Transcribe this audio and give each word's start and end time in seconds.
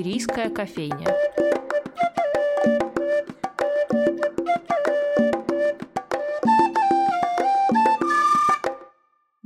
Шумерийская 0.00 0.48
кофейня. 0.48 1.14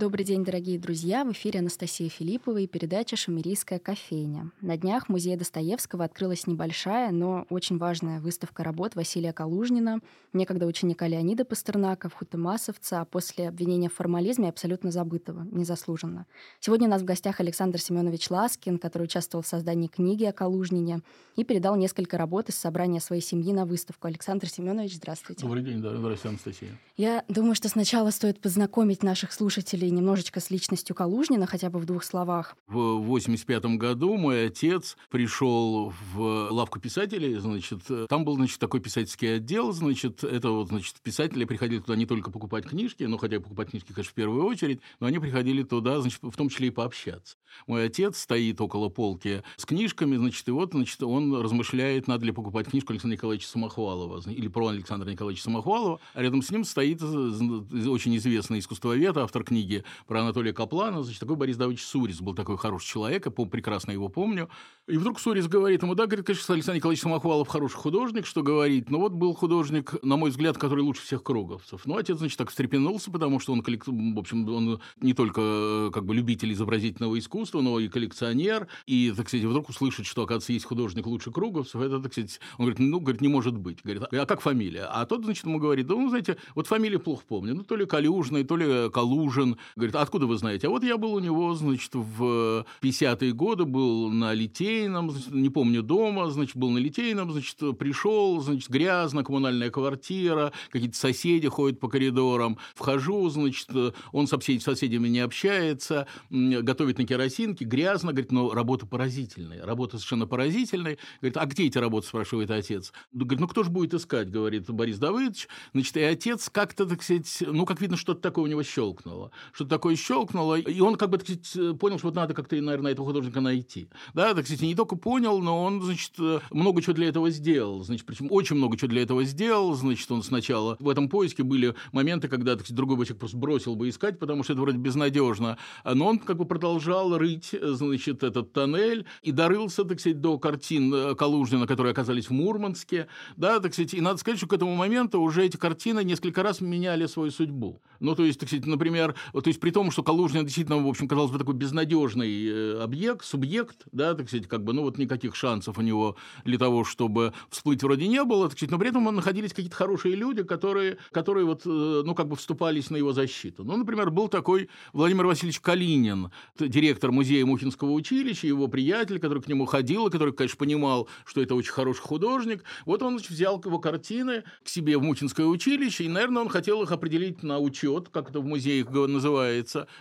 Добрый 0.04 0.26
день, 0.26 0.44
дорогие 0.44 0.78
друзья! 0.78 1.24
В 1.24 1.32
эфире 1.32 1.60
Анастасия 1.60 2.10
Филиппова 2.10 2.58
и 2.58 2.66
передача 2.66 3.16
«Шумерийская 3.16 3.78
кофейня». 3.78 4.50
На 4.60 4.76
днях 4.76 5.06
в 5.06 5.08
музее 5.08 5.38
Достоевского 5.38 6.04
открылась 6.04 6.46
небольшая, 6.46 7.10
но 7.10 7.46
очень 7.48 7.78
важная 7.78 8.20
выставка 8.20 8.62
работ 8.62 8.96
Василия 8.96 9.32
Калужнина, 9.32 10.00
некогда 10.34 10.66
ученика 10.66 11.08
Леонида 11.08 11.46
Пастернака, 11.46 12.10
хутемасовца, 12.10 13.00
а 13.00 13.06
после 13.06 13.48
обвинения 13.48 13.88
в 13.88 13.94
формализме 13.94 14.50
абсолютно 14.50 14.90
забытого, 14.90 15.46
незаслуженно. 15.50 16.26
Сегодня 16.60 16.86
у 16.86 16.90
нас 16.90 17.00
в 17.00 17.06
гостях 17.06 17.40
Александр 17.40 17.80
Семенович 17.80 18.28
Ласкин, 18.28 18.78
который 18.78 19.04
участвовал 19.04 19.42
в 19.42 19.46
создании 19.46 19.86
книги 19.86 20.24
о 20.24 20.34
Калужнине 20.34 21.00
и 21.34 21.44
передал 21.44 21.76
несколько 21.76 22.18
работ 22.18 22.50
из 22.50 22.56
собрания 22.56 23.00
своей 23.00 23.22
семьи 23.22 23.54
на 23.54 23.64
выставку. 23.64 24.06
Александр 24.06 24.50
Семенович, 24.50 24.96
здравствуйте. 24.96 25.46
Добрый 25.46 25.62
день, 25.62 25.80
да, 25.80 25.96
здравствуйте, 25.96 26.28
Анастасия. 26.28 26.78
Я 26.98 27.24
думаю, 27.28 27.54
что 27.54 27.70
сначала 27.70 28.10
стоит 28.10 28.38
познакомить 28.38 29.02
наших 29.02 29.32
слушателей 29.32 29.93
немножечко 29.94 30.40
с 30.40 30.50
личностью 30.50 30.94
Калужнина, 30.94 31.46
хотя 31.46 31.70
бы 31.70 31.78
в 31.78 31.84
двух 31.86 32.04
словах. 32.04 32.56
В 32.66 32.98
85 32.98 33.64
году 33.76 34.16
мой 34.16 34.46
отец 34.46 34.96
пришел 35.10 35.92
в 36.12 36.48
лавку 36.50 36.80
писателей, 36.80 37.34
значит, 37.36 37.80
там 38.08 38.24
был, 38.24 38.34
значит, 38.34 38.58
такой 38.58 38.80
писательский 38.80 39.36
отдел, 39.36 39.72
значит, 39.72 40.24
это 40.24 40.50
вот, 40.50 40.68
значит, 40.68 40.96
писатели 41.02 41.44
приходили 41.44 41.80
туда 41.80 41.96
не 41.96 42.06
только 42.06 42.30
покупать 42.30 42.66
книжки, 42.66 43.04
ну, 43.04 43.18
хотя 43.18 43.40
покупать 43.40 43.70
книжки, 43.70 43.92
конечно, 43.92 44.12
в 44.12 44.14
первую 44.14 44.44
очередь, 44.44 44.80
но 45.00 45.06
они 45.06 45.18
приходили 45.18 45.62
туда, 45.62 46.00
значит, 46.00 46.20
в 46.22 46.36
том 46.36 46.48
числе 46.48 46.68
и 46.68 46.70
пообщаться. 46.70 47.36
Мой 47.66 47.86
отец 47.86 48.18
стоит 48.18 48.60
около 48.60 48.88
полки 48.88 49.42
с 49.56 49.64
книжками, 49.64 50.16
значит, 50.16 50.46
и 50.48 50.50
вот, 50.50 50.72
значит, 50.72 51.02
он 51.02 51.34
размышляет, 51.40 52.08
надо 52.08 52.26
ли 52.26 52.32
покупать 52.32 52.68
книжку 52.68 52.92
Александра 52.92 53.16
Николаевича 53.16 53.48
Самохвалова 53.48 54.22
или 54.28 54.48
про 54.48 54.68
Александра 54.68 55.08
Николаевича 55.10 55.44
Самохвалова, 55.44 56.00
а 56.14 56.22
рядом 56.22 56.42
с 56.42 56.50
ним 56.50 56.64
стоит 56.64 57.02
очень 57.02 58.16
известный 58.16 58.58
искусствовед, 58.58 59.16
автор 59.16 59.44
книги 59.44 59.83
про 60.06 60.20
Анатолия 60.20 60.52
Каплана, 60.52 61.02
значит, 61.02 61.20
такой 61.20 61.36
Борис 61.36 61.56
Давыдович 61.56 61.84
Сурис, 61.84 62.20
был 62.20 62.34
такой 62.34 62.58
хороший 62.58 62.88
человек, 62.88 63.26
я 63.26 63.30
прекрасно 63.46 63.92
его 63.92 64.08
помню. 64.08 64.48
И 64.86 64.98
вдруг 64.98 65.18
Сурис 65.18 65.48
говорит 65.48 65.82
ему, 65.82 65.94
да, 65.94 66.06
говорит, 66.06 66.26
конечно, 66.26 66.54
Александр 66.54 66.76
Николаевич 66.76 67.02
Самохвалов 67.02 67.48
хороший 67.48 67.76
художник, 67.76 68.26
что 68.26 68.42
говорить, 68.42 68.90
но 68.90 68.98
вот 68.98 69.12
был 69.12 69.32
художник, 69.34 69.94
на 70.02 70.16
мой 70.16 70.30
взгляд, 70.30 70.58
который 70.58 70.82
лучше 70.82 71.02
всех 71.02 71.22
круговцев. 71.22 71.86
Ну, 71.86 71.96
отец, 71.96 72.18
значит, 72.18 72.36
так 72.36 72.50
встрепенулся, 72.50 73.10
потому 73.10 73.40
что 73.40 73.52
он, 73.54 73.62
в 73.62 74.18
общем, 74.18 74.48
он 74.48 74.80
не 75.00 75.14
только 75.14 75.40
э, 75.40 75.90
как 75.92 76.04
бы 76.04 76.14
любитель 76.14 76.52
изобразительного 76.52 77.18
искусства, 77.18 77.62
но 77.62 77.80
и 77.80 77.88
коллекционер, 77.88 78.68
и, 78.86 79.12
так 79.16 79.28
сказать, 79.28 79.46
вдруг 79.46 79.70
услышать, 79.70 80.06
что, 80.06 80.22
оказывается, 80.22 80.52
есть 80.52 80.66
художник 80.66 81.06
лучше 81.06 81.30
круговцев, 81.30 81.80
это, 81.80 82.00
так 82.00 82.12
сказать, 82.12 82.40
он 82.58 82.66
говорит, 82.66 82.78
ну, 82.78 83.00
говорит, 83.00 83.20
не 83.22 83.28
может 83.28 83.56
быть. 83.56 83.82
Говорит, 83.82 84.02
а 84.12 84.26
как 84.26 84.42
фамилия? 84.42 84.84
А 84.84 85.06
тот, 85.06 85.24
значит, 85.24 85.44
ему 85.44 85.58
говорит, 85.58 85.86
да, 85.86 85.94
ну, 85.94 86.08
знаете, 86.10 86.36
вот 86.54 86.66
фамилию 86.66 87.00
плохо 87.00 87.24
помню, 87.26 87.54
ну, 87.54 87.62
то 87.64 87.76
ли 87.76 87.86
Калюжный, 87.86 88.44
то 88.44 88.56
ли 88.56 88.90
Калужин. 88.90 89.56
Говорит, 89.76 89.96
откуда 89.96 90.26
вы 90.26 90.36
знаете? 90.36 90.68
А 90.68 90.70
вот 90.70 90.84
я 90.84 90.96
был 90.96 91.14
у 91.14 91.18
него, 91.18 91.52
значит, 91.54 91.94
в 91.94 92.64
50-е 92.80 93.32
годы, 93.32 93.64
был 93.64 94.08
на 94.08 94.32
Литейном, 94.32 95.10
значит, 95.10 95.32
не 95.32 95.50
помню 95.50 95.82
дома, 95.82 96.30
значит, 96.30 96.56
был 96.56 96.70
на 96.70 96.78
Литейном, 96.78 97.32
значит, 97.32 97.58
пришел, 97.78 98.40
значит, 98.40 98.70
грязно, 98.70 99.24
коммунальная 99.24 99.70
квартира, 99.70 100.52
какие-то 100.70 100.96
соседи 100.96 101.48
ходят 101.48 101.80
по 101.80 101.88
коридорам. 101.88 102.58
Вхожу, 102.74 103.28
значит, 103.30 103.68
он 104.12 104.26
с 104.26 104.30
соседями 104.30 105.08
не 105.08 105.20
общается, 105.20 106.06
готовит 106.30 106.98
на 106.98 107.06
керосинке, 107.06 107.64
грязно, 107.64 108.12
говорит, 108.12 108.32
но 108.32 108.52
работа 108.52 108.86
поразительная, 108.86 109.64
работа 109.64 109.98
совершенно 109.98 110.26
поразительная. 110.26 110.98
Говорит, 111.20 111.36
а 111.36 111.46
где 111.46 111.66
эти 111.66 111.78
работы, 111.78 112.06
спрашивает 112.06 112.50
отец. 112.50 112.92
Говорит, 113.12 113.40
ну 113.40 113.48
кто 113.48 113.62
же 113.62 113.70
будет 113.70 113.94
искать, 113.94 114.30
говорит 114.30 114.70
Борис 114.70 114.98
Давыдович. 114.98 115.48
Значит, 115.72 115.96
и 115.96 116.02
отец 116.02 116.48
как-то, 116.48 116.86
так 116.86 117.02
сказать, 117.02 117.42
ну, 117.46 117.64
как 117.66 117.80
видно, 117.80 117.96
что-то 117.96 118.20
такое 118.20 118.44
у 118.44 118.48
него 118.48 118.62
щелкнуло. 118.62 119.30
Что-то 119.64 119.76
такое 119.76 119.96
щелкнуло, 119.96 120.58
и 120.58 120.80
он 120.80 120.96
как 120.96 121.08
бы, 121.08 121.16
так 121.16 121.26
сказать, 121.26 121.78
понял, 121.78 121.96
что 121.96 122.08
вот 122.08 122.16
надо 122.16 122.34
как-то, 122.34 122.54
наверное, 122.56 122.92
этого 122.92 123.06
художника 123.06 123.40
найти. 123.40 123.88
Да, 124.12 124.34
так 124.34 124.44
сказать, 124.44 124.60
не 124.60 124.74
только 124.74 124.94
понял, 124.94 125.38
но 125.40 125.64
он, 125.64 125.80
значит, 125.80 126.12
много 126.50 126.82
чего 126.82 126.92
для 126.92 127.08
этого 127.08 127.30
сделал. 127.30 127.82
Значит, 127.82 128.04
причем 128.04 128.28
очень 128.30 128.56
много 128.56 128.76
чего 128.76 128.88
для 128.88 129.02
этого 129.02 129.24
сделал. 129.24 129.72
Значит, 129.74 130.10
он 130.12 130.22
сначала 130.22 130.76
в 130.80 130.88
этом 130.90 131.08
поиске 131.08 131.44
были 131.44 131.74
моменты, 131.92 132.28
когда, 132.28 132.56
так 132.56 132.66
сказать, 132.66 132.76
другой 132.76 132.98
бы 132.98 133.06
человек 133.06 133.20
просто 133.20 133.38
бросил 133.38 133.74
бы 133.74 133.88
искать, 133.88 134.18
потому 134.18 134.44
что 134.44 134.52
это 134.52 134.60
вроде 134.60 134.76
безнадежно. 134.76 135.56
Но 135.84 136.06
он 136.06 136.18
как 136.18 136.36
бы 136.36 136.44
продолжал 136.44 137.16
рыть, 137.16 137.54
значит, 137.62 138.22
этот 138.22 138.52
тоннель 138.52 139.06
и 139.22 139.32
дорылся, 139.32 139.84
так 139.84 139.98
сказать, 139.98 140.20
до 140.20 140.38
картин 140.38 141.14
Калужнина, 141.16 141.66
которые 141.66 141.92
оказались 141.92 142.28
в 142.28 142.32
Мурманске. 142.32 143.08
Да, 143.36 143.60
так 143.60 143.72
сказать, 143.72 143.94
и 143.94 144.02
надо 144.02 144.18
сказать, 144.18 144.36
что 144.36 144.46
к 144.46 144.52
этому 144.52 144.74
моменту 144.76 145.22
уже 145.22 145.46
эти 145.46 145.56
картины 145.56 146.04
несколько 146.04 146.42
раз 146.42 146.60
меняли 146.60 147.06
свою 147.06 147.30
судьбу. 147.30 147.80
Ну, 148.00 148.14
то 148.14 148.24
есть, 148.24 148.40
так 148.40 148.48
сказать, 148.48 148.66
например, 148.66 149.14
то 149.32 149.48
есть 149.54 149.60
при 149.60 149.70
том, 149.70 149.90
что 149.90 150.02
Калужный 150.02 150.42
действительно, 150.42 150.82
в 150.82 150.88
общем, 150.88 151.08
казалось 151.08 151.30
бы, 151.30 151.38
такой 151.38 151.54
безнадежный 151.54 152.46
э, 152.46 152.82
объект, 152.82 153.24
субъект, 153.24 153.84
да, 153.92 154.14
так 154.14 154.28
сказать, 154.28 154.48
как 154.48 154.64
бы, 154.64 154.72
ну, 154.72 154.82
вот 154.82 154.98
никаких 154.98 155.36
шансов 155.36 155.78
у 155.78 155.82
него 155.82 156.16
для 156.44 156.58
того, 156.58 156.84
чтобы 156.84 157.32
всплыть 157.50 157.82
вроде 157.82 158.08
не 158.08 158.22
было, 158.24 158.48
так 158.48 158.58
сказать, 158.58 158.72
но 158.72 158.78
при 158.78 158.88
этом 158.88 159.04
находились 159.04 159.52
какие-то 159.52 159.76
хорошие 159.76 160.16
люди, 160.16 160.42
которые, 160.42 160.98
которые 161.12 161.46
вот, 161.46 161.62
э, 161.64 162.02
ну, 162.04 162.14
как 162.14 162.28
бы 162.28 162.36
вступались 162.36 162.90
на 162.90 162.96
его 162.96 163.12
защиту. 163.12 163.64
Ну, 163.64 163.76
например, 163.76 164.10
был 164.10 164.28
такой 164.28 164.68
Владимир 164.92 165.26
Васильевич 165.26 165.60
Калинин, 165.60 166.30
директор 166.58 167.12
музея 167.12 167.46
Мухинского 167.46 167.92
училища, 167.92 168.46
его 168.46 168.66
приятель, 168.66 169.20
который 169.20 169.42
к 169.42 169.48
нему 169.48 169.66
ходил, 169.66 170.10
который, 170.10 170.32
конечно, 170.32 170.58
понимал, 170.58 171.08
что 171.24 171.40
это 171.40 171.54
очень 171.54 171.72
хороший 171.72 172.02
художник. 172.02 172.64
Вот 172.86 173.02
он 173.02 173.14
значит, 173.14 173.30
взял 173.30 173.62
его 173.64 173.78
картины 173.78 174.42
к 174.64 174.68
себе 174.68 174.98
в 174.98 175.02
Мухинское 175.02 175.46
училище, 175.46 176.04
и, 176.04 176.08
наверное, 176.08 176.42
он 176.42 176.48
хотел 176.48 176.82
их 176.82 176.90
определить 176.90 177.42
на 177.42 177.58
учет, 177.58 178.08
как 178.08 178.30
это 178.30 178.40
в 178.40 178.44
музеях 178.44 178.90
называется. 178.90 179.33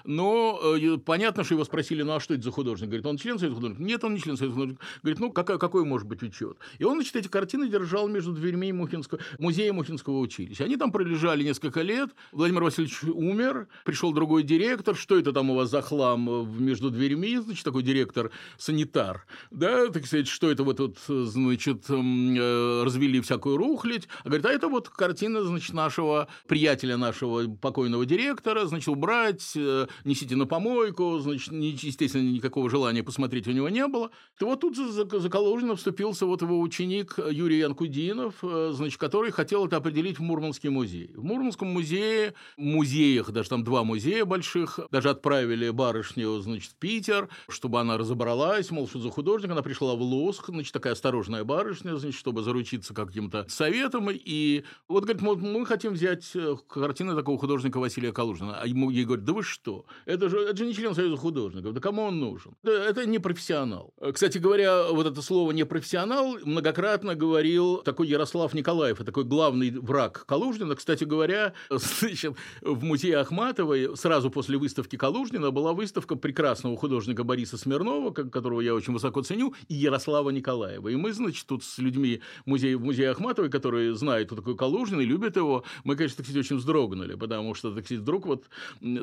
Но 0.04 0.60
э, 0.62 0.98
понятно, 0.98 1.44
что 1.44 1.56
его 1.56 1.66
спросили, 1.66 2.04
ну 2.04 2.14
а 2.14 2.20
что 2.20 2.34
это 2.34 2.44
за 2.44 2.52
художник? 2.52 2.88
Говорит, 2.88 3.06
он 3.06 3.18
член 3.18 3.38
Совета 3.40 3.56
художников? 3.56 3.86
Нет, 3.86 4.04
он 4.04 4.14
не 4.14 4.20
член 4.20 4.38
Совета 4.38 4.54
художников. 4.54 4.86
Говорит, 5.02 5.20
ну 5.20 5.32
какой, 5.32 5.60
какой 5.60 5.86
может 5.86 6.08
быть 6.08 6.22
учет? 6.24 6.58
И 6.80 6.84
он, 6.84 6.96
значит, 6.96 7.16
эти 7.16 7.28
картины 7.28 7.70
держал 7.70 8.08
между 8.08 8.34
дверьми 8.34 8.72
Мухинского, 8.72 9.20
музея 9.40 9.74
Мухинского 9.74 10.20
училища. 10.20 10.64
Они 10.66 10.78
там 10.78 10.92
пролежали 10.92 11.44
несколько 11.44 11.82
лет. 11.82 12.10
Владимир 12.32 12.64
Васильевич 12.64 13.04
умер, 13.04 13.68
пришел 13.86 14.12
другой 14.14 14.44
директор. 14.44 14.96
Что 14.96 15.18
это 15.18 15.34
там 15.34 15.50
у 15.50 15.56
вас 15.56 15.70
за 15.70 15.82
хлам 15.82 16.30
э, 16.30 16.46
между 16.60 16.90
дверьми? 16.90 17.38
Значит, 17.38 17.64
такой 17.64 17.84
директор, 17.84 18.32
санитар. 18.58 19.26
Да, 19.52 19.88
так 19.88 20.06
сказать, 20.06 20.28
что 20.28 20.50
это 20.52 20.64
вот, 20.64 20.80
вот 20.80 20.98
значит, 21.08 21.86
э, 21.90 22.84
развели 22.84 23.22
всякую 23.22 23.58
рухлядь. 23.58 24.08
А 24.24 24.28
говорит, 24.28 24.46
а 24.46 24.52
это 24.52 24.68
вот 24.68 24.90
картина, 24.90 25.44
значит, 25.44 25.74
нашего 25.74 26.28
приятеля, 26.48 26.98
нашего 26.98 27.48
покойного 27.48 28.06
директора, 28.06 28.66
значит, 28.66 28.88
убрать, 28.88 29.23
э, 29.56 29.88
несите 30.04 30.36
на 30.36 30.46
помойку, 30.46 31.20
значит, 31.20 31.52
естественно, 31.52 32.24
никакого 32.24 32.70
желания 32.70 33.04
посмотреть 33.04 33.48
у 33.48 33.52
него 33.52 33.70
не 33.70 33.88
было. 33.88 34.12
И 34.40 34.44
вот 34.44 34.62
тут 34.62 34.76
за 34.76 35.30
Калужина 35.30 35.76
вступился 35.76 36.26
вот 36.26 36.42
его 36.42 36.60
ученик 36.60 37.16
Юрий 37.18 37.60
Янкудинов, 37.60 38.36
э, 38.44 38.72
значит, 38.74 39.00
который 39.00 39.32
хотел 39.32 39.66
это 39.66 39.78
определить 39.78 40.20
в 40.20 40.22
Мурманский 40.22 40.70
музей. 40.70 41.12
В 41.16 41.24
Мурманском 41.24 41.68
музее, 41.68 42.34
музеях, 42.58 43.32
даже 43.32 43.50
там 43.50 43.64
два 43.64 43.84
музея 43.84 44.26
больших, 44.26 44.80
даже 44.92 45.10
отправили 45.10 45.70
барышню, 45.70 46.40
значит, 46.42 46.72
в 46.72 46.76
Питер, 46.76 47.30
чтобы 47.48 47.80
она 47.80 47.98
разобралась, 47.98 48.72
мол, 48.72 48.88
что 48.88 49.00
за 49.00 49.10
художник, 49.10 49.52
она 49.52 49.62
пришла 49.62 49.96
в 49.96 50.02
Лоск, 50.02 50.48
значит, 50.48 50.74
такая 50.74 50.94
осторожная 50.94 51.44
барышня, 51.44 51.96
значит, 51.96 52.20
чтобы 52.20 52.44
заручиться 52.44 52.94
каким-то 52.94 53.46
советом, 53.48 54.10
и 54.12 54.64
вот, 54.88 55.06
говорит, 55.06 55.22
мы 55.22 55.66
хотим 55.66 55.94
взять 55.94 56.32
э, 56.36 56.56
картины 56.68 57.16
такого 57.16 57.38
художника 57.38 57.78
Василия 57.78 58.12
Калужина. 58.12 58.60
А 58.60 58.68
ему 58.68 58.90
ей 58.90 59.06
говорят, 59.14 59.26
да 59.26 59.34
вы 59.34 59.44
что, 59.44 59.86
это 60.06 60.30
же, 60.30 60.40
это 60.40 60.58
же 60.58 60.66
не 60.66 60.74
член 60.74 60.94
Союза 60.94 61.18
художников, 61.18 61.74
да 61.74 61.82
кому 61.82 62.04
он 62.04 62.20
нужен? 62.20 62.56
Это 62.64 63.06
не 63.06 63.20
профессионал. 63.20 63.94
Кстати 64.14 64.38
говоря, 64.38 64.90
вот 64.92 65.08
это 65.08 65.22
слово 65.22 65.52
«непрофессионал» 65.52 66.38
многократно 66.44 67.16
говорил 67.16 67.78
такой 67.78 68.08
Ярослав 68.08 68.54
Николаев, 68.54 68.98
такой 68.98 69.24
главный 69.24 69.72
враг 69.72 70.26
Калужнина. 70.26 70.76
Кстати 70.76 71.04
говоря, 71.04 71.54
значит, 71.70 72.36
в 72.62 72.84
музее 72.84 73.18
Ахматовой 73.18 73.96
сразу 73.96 74.30
после 74.30 74.58
выставки 74.58 74.96
Калужнина 74.96 75.52
была 75.52 75.74
выставка 75.74 76.16
прекрасного 76.16 76.78
художника 76.78 77.24
Бориса 77.24 77.58
Смирнова, 77.58 78.12
которого 78.12 78.62
я 78.62 78.74
очень 78.74 78.94
высоко 78.94 79.22
ценю, 79.22 79.54
и 79.68 79.76
Ярослава 79.76 80.30
Николаева. 80.30 80.90
И 80.90 80.96
мы, 80.96 81.14
значит, 81.14 81.46
тут 81.46 81.64
с 81.64 81.78
людьми 81.78 82.22
музея, 82.46 82.78
в 82.78 82.84
музее 82.84 83.12
Ахматовой, 83.12 83.50
которые 83.50 83.96
знают, 83.96 84.28
кто 84.28 84.36
такой 84.36 84.56
Калужин 84.56 85.00
и 85.02 85.06
любят 85.06 85.36
его, 85.36 85.64
мы, 85.84 85.96
конечно, 85.96 86.18
так 86.18 86.26
сказать, 86.26 86.46
очень 86.46 86.58
вздрогнули, 86.58 87.16
потому 87.16 87.54
что, 87.54 87.74
так 87.74 87.86
сказать, 87.86 88.02
вдруг 88.02 88.26
вот, 88.26 88.46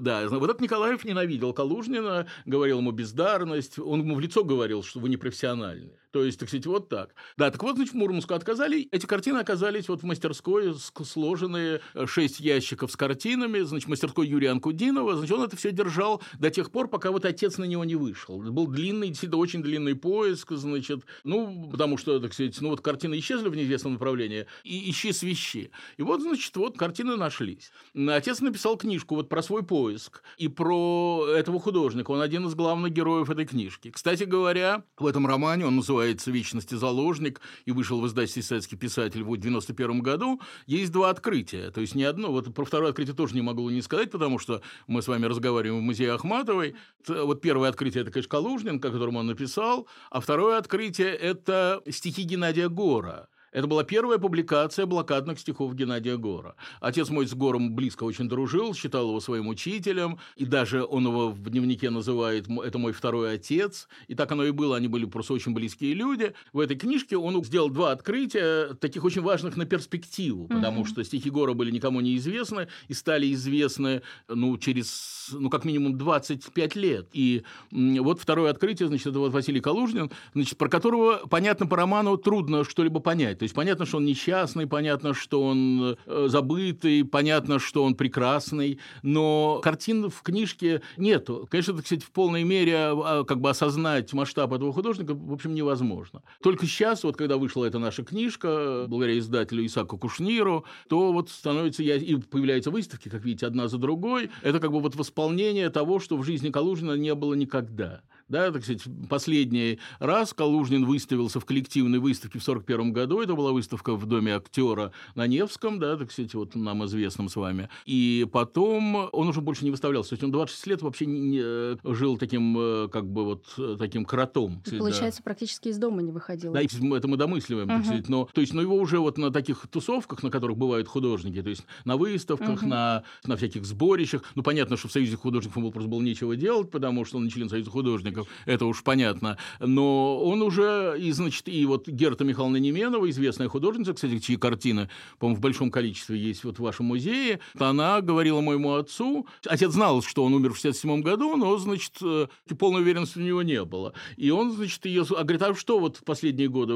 да, 0.01 0.29
вот 0.29 0.51
этот 0.51 0.61
Николаев 0.61 1.05
ненавидел 1.05 1.53
Калужнина, 1.53 2.27
говорил 2.47 2.79
ему 2.79 2.93
бездарность, 2.93 3.79
он 3.79 4.01
ему 4.01 4.15
в 4.15 4.21
лицо 4.21 4.45
говорил, 4.45 4.83
что 4.83 5.01
вы 5.01 5.09
не 5.09 5.17
профессиональны. 5.17 5.93
То 6.11 6.25
есть, 6.25 6.41
так 6.41 6.49
сказать, 6.49 6.67
вот 6.67 6.89
так. 6.89 7.15
Да, 7.37 7.51
так 7.51 7.63
вот, 7.63 7.77
значит, 7.77 7.95
Мурманску 7.95 8.35
отказали. 8.35 8.89
Эти 8.91 9.07
картины 9.07 9.39
оказались 9.39 9.89
вот 9.89 10.03
в 10.03 10.05
мастерской, 10.05 10.75
сложенные 11.05 11.81
э, 11.95 12.07
шесть 12.07 12.41
ящиков 12.41 12.91
с 12.91 12.97
картинами, 12.97 13.61
значит, 13.61 13.89
мастерской 13.89 14.27
Юрия 14.27 14.51
Анкудинова. 14.51 15.17
Значит, 15.17 15.37
он 15.37 15.45
это 15.45 15.57
все 15.57 15.71
держал 15.71 16.21
до 16.39 16.51
тех 16.51 16.73
пор, 16.73 16.89
пока 16.89 17.13
вот 17.13 17.25
отец 17.25 17.59
на 17.59 17.65
него 17.65 17.85
не 17.85 17.95
вышел. 17.95 18.43
Был 18.43 18.67
длинный, 18.67 19.09
действительно 19.09 19.41
очень 19.41 19.63
длинный 19.63 19.95
поиск, 19.95 20.53
значит, 20.53 21.05
ну, 21.23 21.71
потому 21.71 21.97
что, 21.97 22.19
так 22.19 22.33
сказать, 22.33 22.61
ну 22.61 22.71
вот 22.71 22.81
картины 22.81 23.19
исчезли 23.19 23.49
в 23.49 23.55
неизвестном 23.55 23.95
направлении, 23.95 24.47
и 24.65 24.91
исчез 24.91 25.23
вещи. 25.23 25.71
И 25.97 26.03
вот, 26.03 26.23
значит, 26.23 26.55
вот 26.57 26.77
картины 26.77 27.17
нашлись. 27.17 27.71
Отец 27.95 28.41
написал 28.41 28.77
книжку 28.77 29.15
вот 29.15 29.29
про 29.29 29.43
свой 29.43 29.63
поиск 29.63 30.23
и 30.39 30.49
про 30.49 31.27
этого 31.29 31.61
художника. 31.61 32.11
Он 32.11 32.21
один 32.21 32.47
из 32.47 32.55
главных 32.55 32.93
героев 32.93 33.31
этой 33.31 33.47
книжки. 33.47 33.91
Кстати 33.91 34.25
говоря, 34.25 34.83
в 34.99 35.07
этом 35.07 35.27
романе 35.27 35.67
он 35.67 35.77
называется 35.77 36.00
называется 36.01 36.31
«Вечности 36.31 36.75
заложник» 36.75 37.41
и 37.67 37.73
вышел 37.73 38.01
в 38.01 38.07
издательстве 38.07 38.43
«Советский 38.43 38.77
писатель» 38.77 39.23
в 39.23 39.37
91 39.37 40.01
году, 40.01 40.41
есть 40.67 40.93
два 40.93 41.11
открытия. 41.11 41.71
То 41.71 41.81
есть 41.83 41.95
не 41.95 42.05
одно. 42.05 42.33
Вот 42.33 42.55
про 42.55 42.65
второе 42.65 42.91
открытие 42.91 43.15
тоже 43.15 43.35
не 43.35 43.43
могу 43.43 43.69
не 43.69 43.83
сказать, 43.83 44.11
потому 44.11 44.39
что 44.39 44.63
мы 44.87 45.03
с 45.03 45.09
вами 45.09 45.27
разговариваем 45.27 45.83
в 45.83 45.85
музее 45.85 46.13
Ахматовой. 46.13 46.75
Вот 47.07 47.43
первое 47.43 47.69
открытие– 47.69 48.03
это, 48.03 48.11
конечно, 48.11 48.31
Калужнин, 48.31 48.77
о 48.77 48.81
котором 48.81 49.17
он 49.17 49.27
написал, 49.27 49.87
а 50.11 50.21
второе 50.21 50.57
открытие– 50.57 51.15
это 51.17 51.83
стихи 51.91 52.23
Геннадия 52.23 52.69
Гора– 52.69 53.29
это 53.53 53.67
была 53.67 53.83
первая 53.83 54.19
публикация 54.19 54.87
блокадных 54.87 55.39
стихов 55.39 55.75
Геннадия 55.75 56.17
Гора. 56.17 56.55
Отец 56.81 57.09
мой 57.11 57.27
с 57.27 57.35
Гором 57.35 57.75
близко 57.75 58.05
очень 58.05 58.29
дружил, 58.29 58.75
считал 58.75 59.09
его 59.09 59.21
своим 59.21 59.49
учителем, 59.49 60.19
и 60.37 60.45
даже 60.45 60.85
он 60.85 61.07
его 61.07 61.31
в 61.31 61.51
дневнике 61.51 61.91
называет 61.91 62.47
«это 62.49 62.79
мой 62.79 62.93
второй 62.93 63.35
отец». 63.35 63.89
И 64.07 64.15
так 64.15 64.31
оно 64.31 64.45
и 64.45 64.53
было, 64.53 64.77
они 64.77 64.89
были 64.89 65.05
просто 65.05 65.35
очень 65.35 65.53
близкие 65.53 65.95
люди. 65.95 66.33
В 66.53 66.61
этой 66.61 66.77
книжке 66.77 67.17
он 67.17 67.43
сделал 67.45 67.71
два 67.71 67.93
открытия, 67.93 68.75
таких 68.75 69.05
очень 69.05 69.23
важных 69.23 69.57
на 69.57 69.67
перспективу, 69.67 70.47
потому 70.47 70.83
mm-hmm. 70.83 70.89
что 70.89 71.05
стихи 71.05 71.31
Гора 71.31 71.55
были 71.55 71.71
никому 71.71 72.01
неизвестны 72.01 72.69
и 72.89 72.95
стали 72.95 73.33
известны 73.33 74.03
ну, 74.29 74.57
через, 74.59 75.31
ну, 75.33 75.51
как 75.51 75.65
минимум 75.65 75.99
25 75.99 76.77
лет. 76.77 77.09
И 77.13 77.43
вот 77.73 78.21
второе 78.21 78.51
открытие, 78.51 78.89
значит, 78.89 79.09
это 79.09 79.19
вот 79.19 79.33
Василий 79.33 79.61
Калужнин, 79.61 80.11
значит, 80.35 80.57
про 80.57 80.69
которого, 80.69 81.27
понятно, 81.29 81.67
по 81.67 81.77
роману 81.77 82.17
трудно 82.17 82.65
что-либо 82.65 83.01
понять. 83.01 83.40
То 83.41 83.45
есть 83.45 83.55
понятно, 83.55 83.87
что 83.87 83.97
он 83.97 84.05
несчастный, 84.05 84.67
понятно, 84.67 85.15
что 85.15 85.43
он 85.43 85.97
э, 86.05 86.27
забытый, 86.29 87.07
понятно, 87.07 87.59
что 87.59 87.85
он 87.85 87.95
прекрасный, 87.95 88.79
но 89.03 89.63
картин 89.65 90.11
в 90.11 90.21
книжке 90.21 90.83
нету. 90.99 91.49
Конечно, 91.51 91.73
это, 91.73 91.83
кстати, 91.83 92.03
в 92.03 92.11
полной 92.11 92.45
мере 92.45 92.77
а, 92.77 93.25
как 93.25 93.41
бы 93.41 93.49
осознать 93.49 94.13
масштаб 94.13 94.53
этого 94.53 94.75
художника, 94.75 95.15
в 95.15 95.33
общем, 95.33 95.55
невозможно. 95.55 96.23
Только 96.43 96.67
сейчас, 96.67 97.03
вот 97.03 97.17
когда 97.17 97.39
вышла 97.39 97.65
эта 97.65 97.79
наша 97.79 98.05
книжка, 98.05 98.85
благодаря 98.87 99.19
издателю 99.19 99.65
Исаку 99.65 99.97
Кушниру, 99.97 100.67
то 100.91 101.11
вот 101.11 101.31
становится, 101.31 101.83
и 101.83 102.17
появляются 102.17 102.71
выставки, 102.71 103.09
как 103.09 103.25
видите, 103.25 103.47
одна 103.47 103.69
за 103.69 103.79
другой. 103.79 104.29
Это 104.43 104.61
как 104.61 104.71
бы 104.71 104.81
вот 104.81 104.97
восполнение 104.97 105.71
того, 105.71 105.99
что 105.99 106.19
в 106.19 106.25
жизни 106.25 106.51
Калужина 106.51 106.93
не 106.93 107.15
было 107.15 107.33
никогда. 107.33 108.03
Да, 108.31 108.53
так 108.53 108.63
сказать, 108.63 108.85
последний 109.09 109.81
раз 109.99 110.33
Калужнин 110.33 110.87
выставился 110.87 111.41
в 111.41 111.45
коллективной 111.45 111.99
выставке 111.99 112.39
в 112.39 112.43
1941 112.43 112.93
году. 112.93 113.21
Это 113.21 113.35
была 113.35 113.51
выставка 113.51 113.97
в 113.97 114.07
Доме 114.07 114.37
актера 114.37 114.93
на 115.17 115.27
Невском, 115.27 115.81
да, 115.81 115.97
так 115.97 116.13
сказать, 116.13 116.33
вот 116.35 116.55
нам 116.55 116.85
известном 116.87 117.29
с 117.29 117.35
вами. 117.35 117.69
И 117.87 118.25
потом 118.33 119.09
он 119.11 119.29
уже 119.29 119.41
больше 119.41 119.65
не 119.65 119.73
выставлялся. 119.73 120.11
То 120.11 120.15
есть 120.15 120.23
он 120.23 120.31
26 120.31 120.67
лет 120.69 120.83
вообще 120.83 121.07
не, 121.07 121.21
не, 121.21 121.41
э, 121.43 121.77
жил 121.83 122.19
таким, 122.19 122.57
э, 122.57 122.89
как 122.89 123.11
бы 123.11 123.25
вот 123.25 123.47
э, 123.59 123.75
таким 123.77 124.05
кротом. 124.05 124.61
Кстати, 124.63 124.79
Получается, 124.79 125.21
да. 125.21 125.25
практически 125.25 125.69
из 125.69 125.79
дома 125.79 126.01
не 126.01 126.13
выходил. 126.13 126.53
Да, 126.53 126.63
это 126.63 127.09
мы 127.09 127.17
домысливаем, 127.17 127.69
угу. 127.69 127.79
так 127.79 127.85
сказать. 127.85 128.09
Но, 128.09 128.29
то 128.33 128.41
есть, 128.41 128.55
но 128.55 128.63
его 128.63 128.77
уже 128.77 129.01
вот 129.01 129.19
на 129.19 129.33
таких 129.33 129.67
тусовках, 129.67 130.23
на 130.23 130.31
которых 130.31 130.57
бывают 130.57 130.87
художники, 130.87 131.43
то 131.43 131.51
есть 131.51 131.65
на 131.85 131.97
выставках, 131.97 132.61
угу. 132.63 132.69
на, 132.69 133.03
на 133.25 133.37
всяких 133.37 133.65
сборищах. 133.65 134.23
Ну, 134.37 134.45
понятно, 134.45 134.77
что 134.77 134.87
в 134.87 134.93
Союзе 134.93 135.17
художников 135.17 135.57
ему 135.57 135.73
просто 135.73 135.91
было 135.91 136.01
нечего 136.01 136.37
делать, 136.37 136.71
потому 136.71 137.05
что 137.05 137.17
он 137.17 137.25
не 137.25 137.31
член 137.31 137.49
Союза 137.49 137.71
художников 137.71 138.20
художников, 138.21 138.29
это 138.47 138.67
уж 138.67 138.83
понятно. 138.83 139.37
Но 139.61 140.19
он 140.23 140.43
уже, 140.43 140.97
и, 140.99 141.13
значит, 141.13 141.49
и 141.49 141.65
вот 141.67 141.89
Герта 141.89 142.25
Михайловна 142.25 142.57
Неменова, 142.57 143.09
известная 143.11 143.49
художница, 143.49 143.95
кстати, 143.95 144.19
чьи 144.19 144.37
картины, 144.37 144.89
по-моему, 145.19 145.39
в 145.39 145.41
большом 145.41 145.71
количестве 145.71 146.19
есть 146.19 146.45
вот 146.45 146.59
в 146.59 146.63
вашем 146.63 146.87
музее, 146.87 147.41
она 147.59 148.01
говорила 148.01 148.41
моему 148.41 148.75
отцу, 148.75 149.27
отец 149.47 149.73
знал, 149.73 150.03
что 150.03 150.25
он 150.25 150.35
умер 150.35 150.53
в 150.53 150.57
67 150.57 151.03
году, 151.03 151.37
но, 151.37 151.57
значит, 151.59 151.95
э, 152.03 152.27
полной 152.59 152.83
уверенности 152.83 153.19
у 153.19 153.23
него 153.23 153.43
не 153.43 153.65
было. 153.65 153.93
И 154.17 154.31
он, 154.31 154.53
значит, 154.53 154.85
ее, 154.87 155.05
а 155.17 155.23
говорит, 155.23 155.43
а 155.43 155.55
что 155.55 155.79
вот 155.79 155.97
в 155.97 156.05
последние 156.05 156.49
годы, 156.49 156.73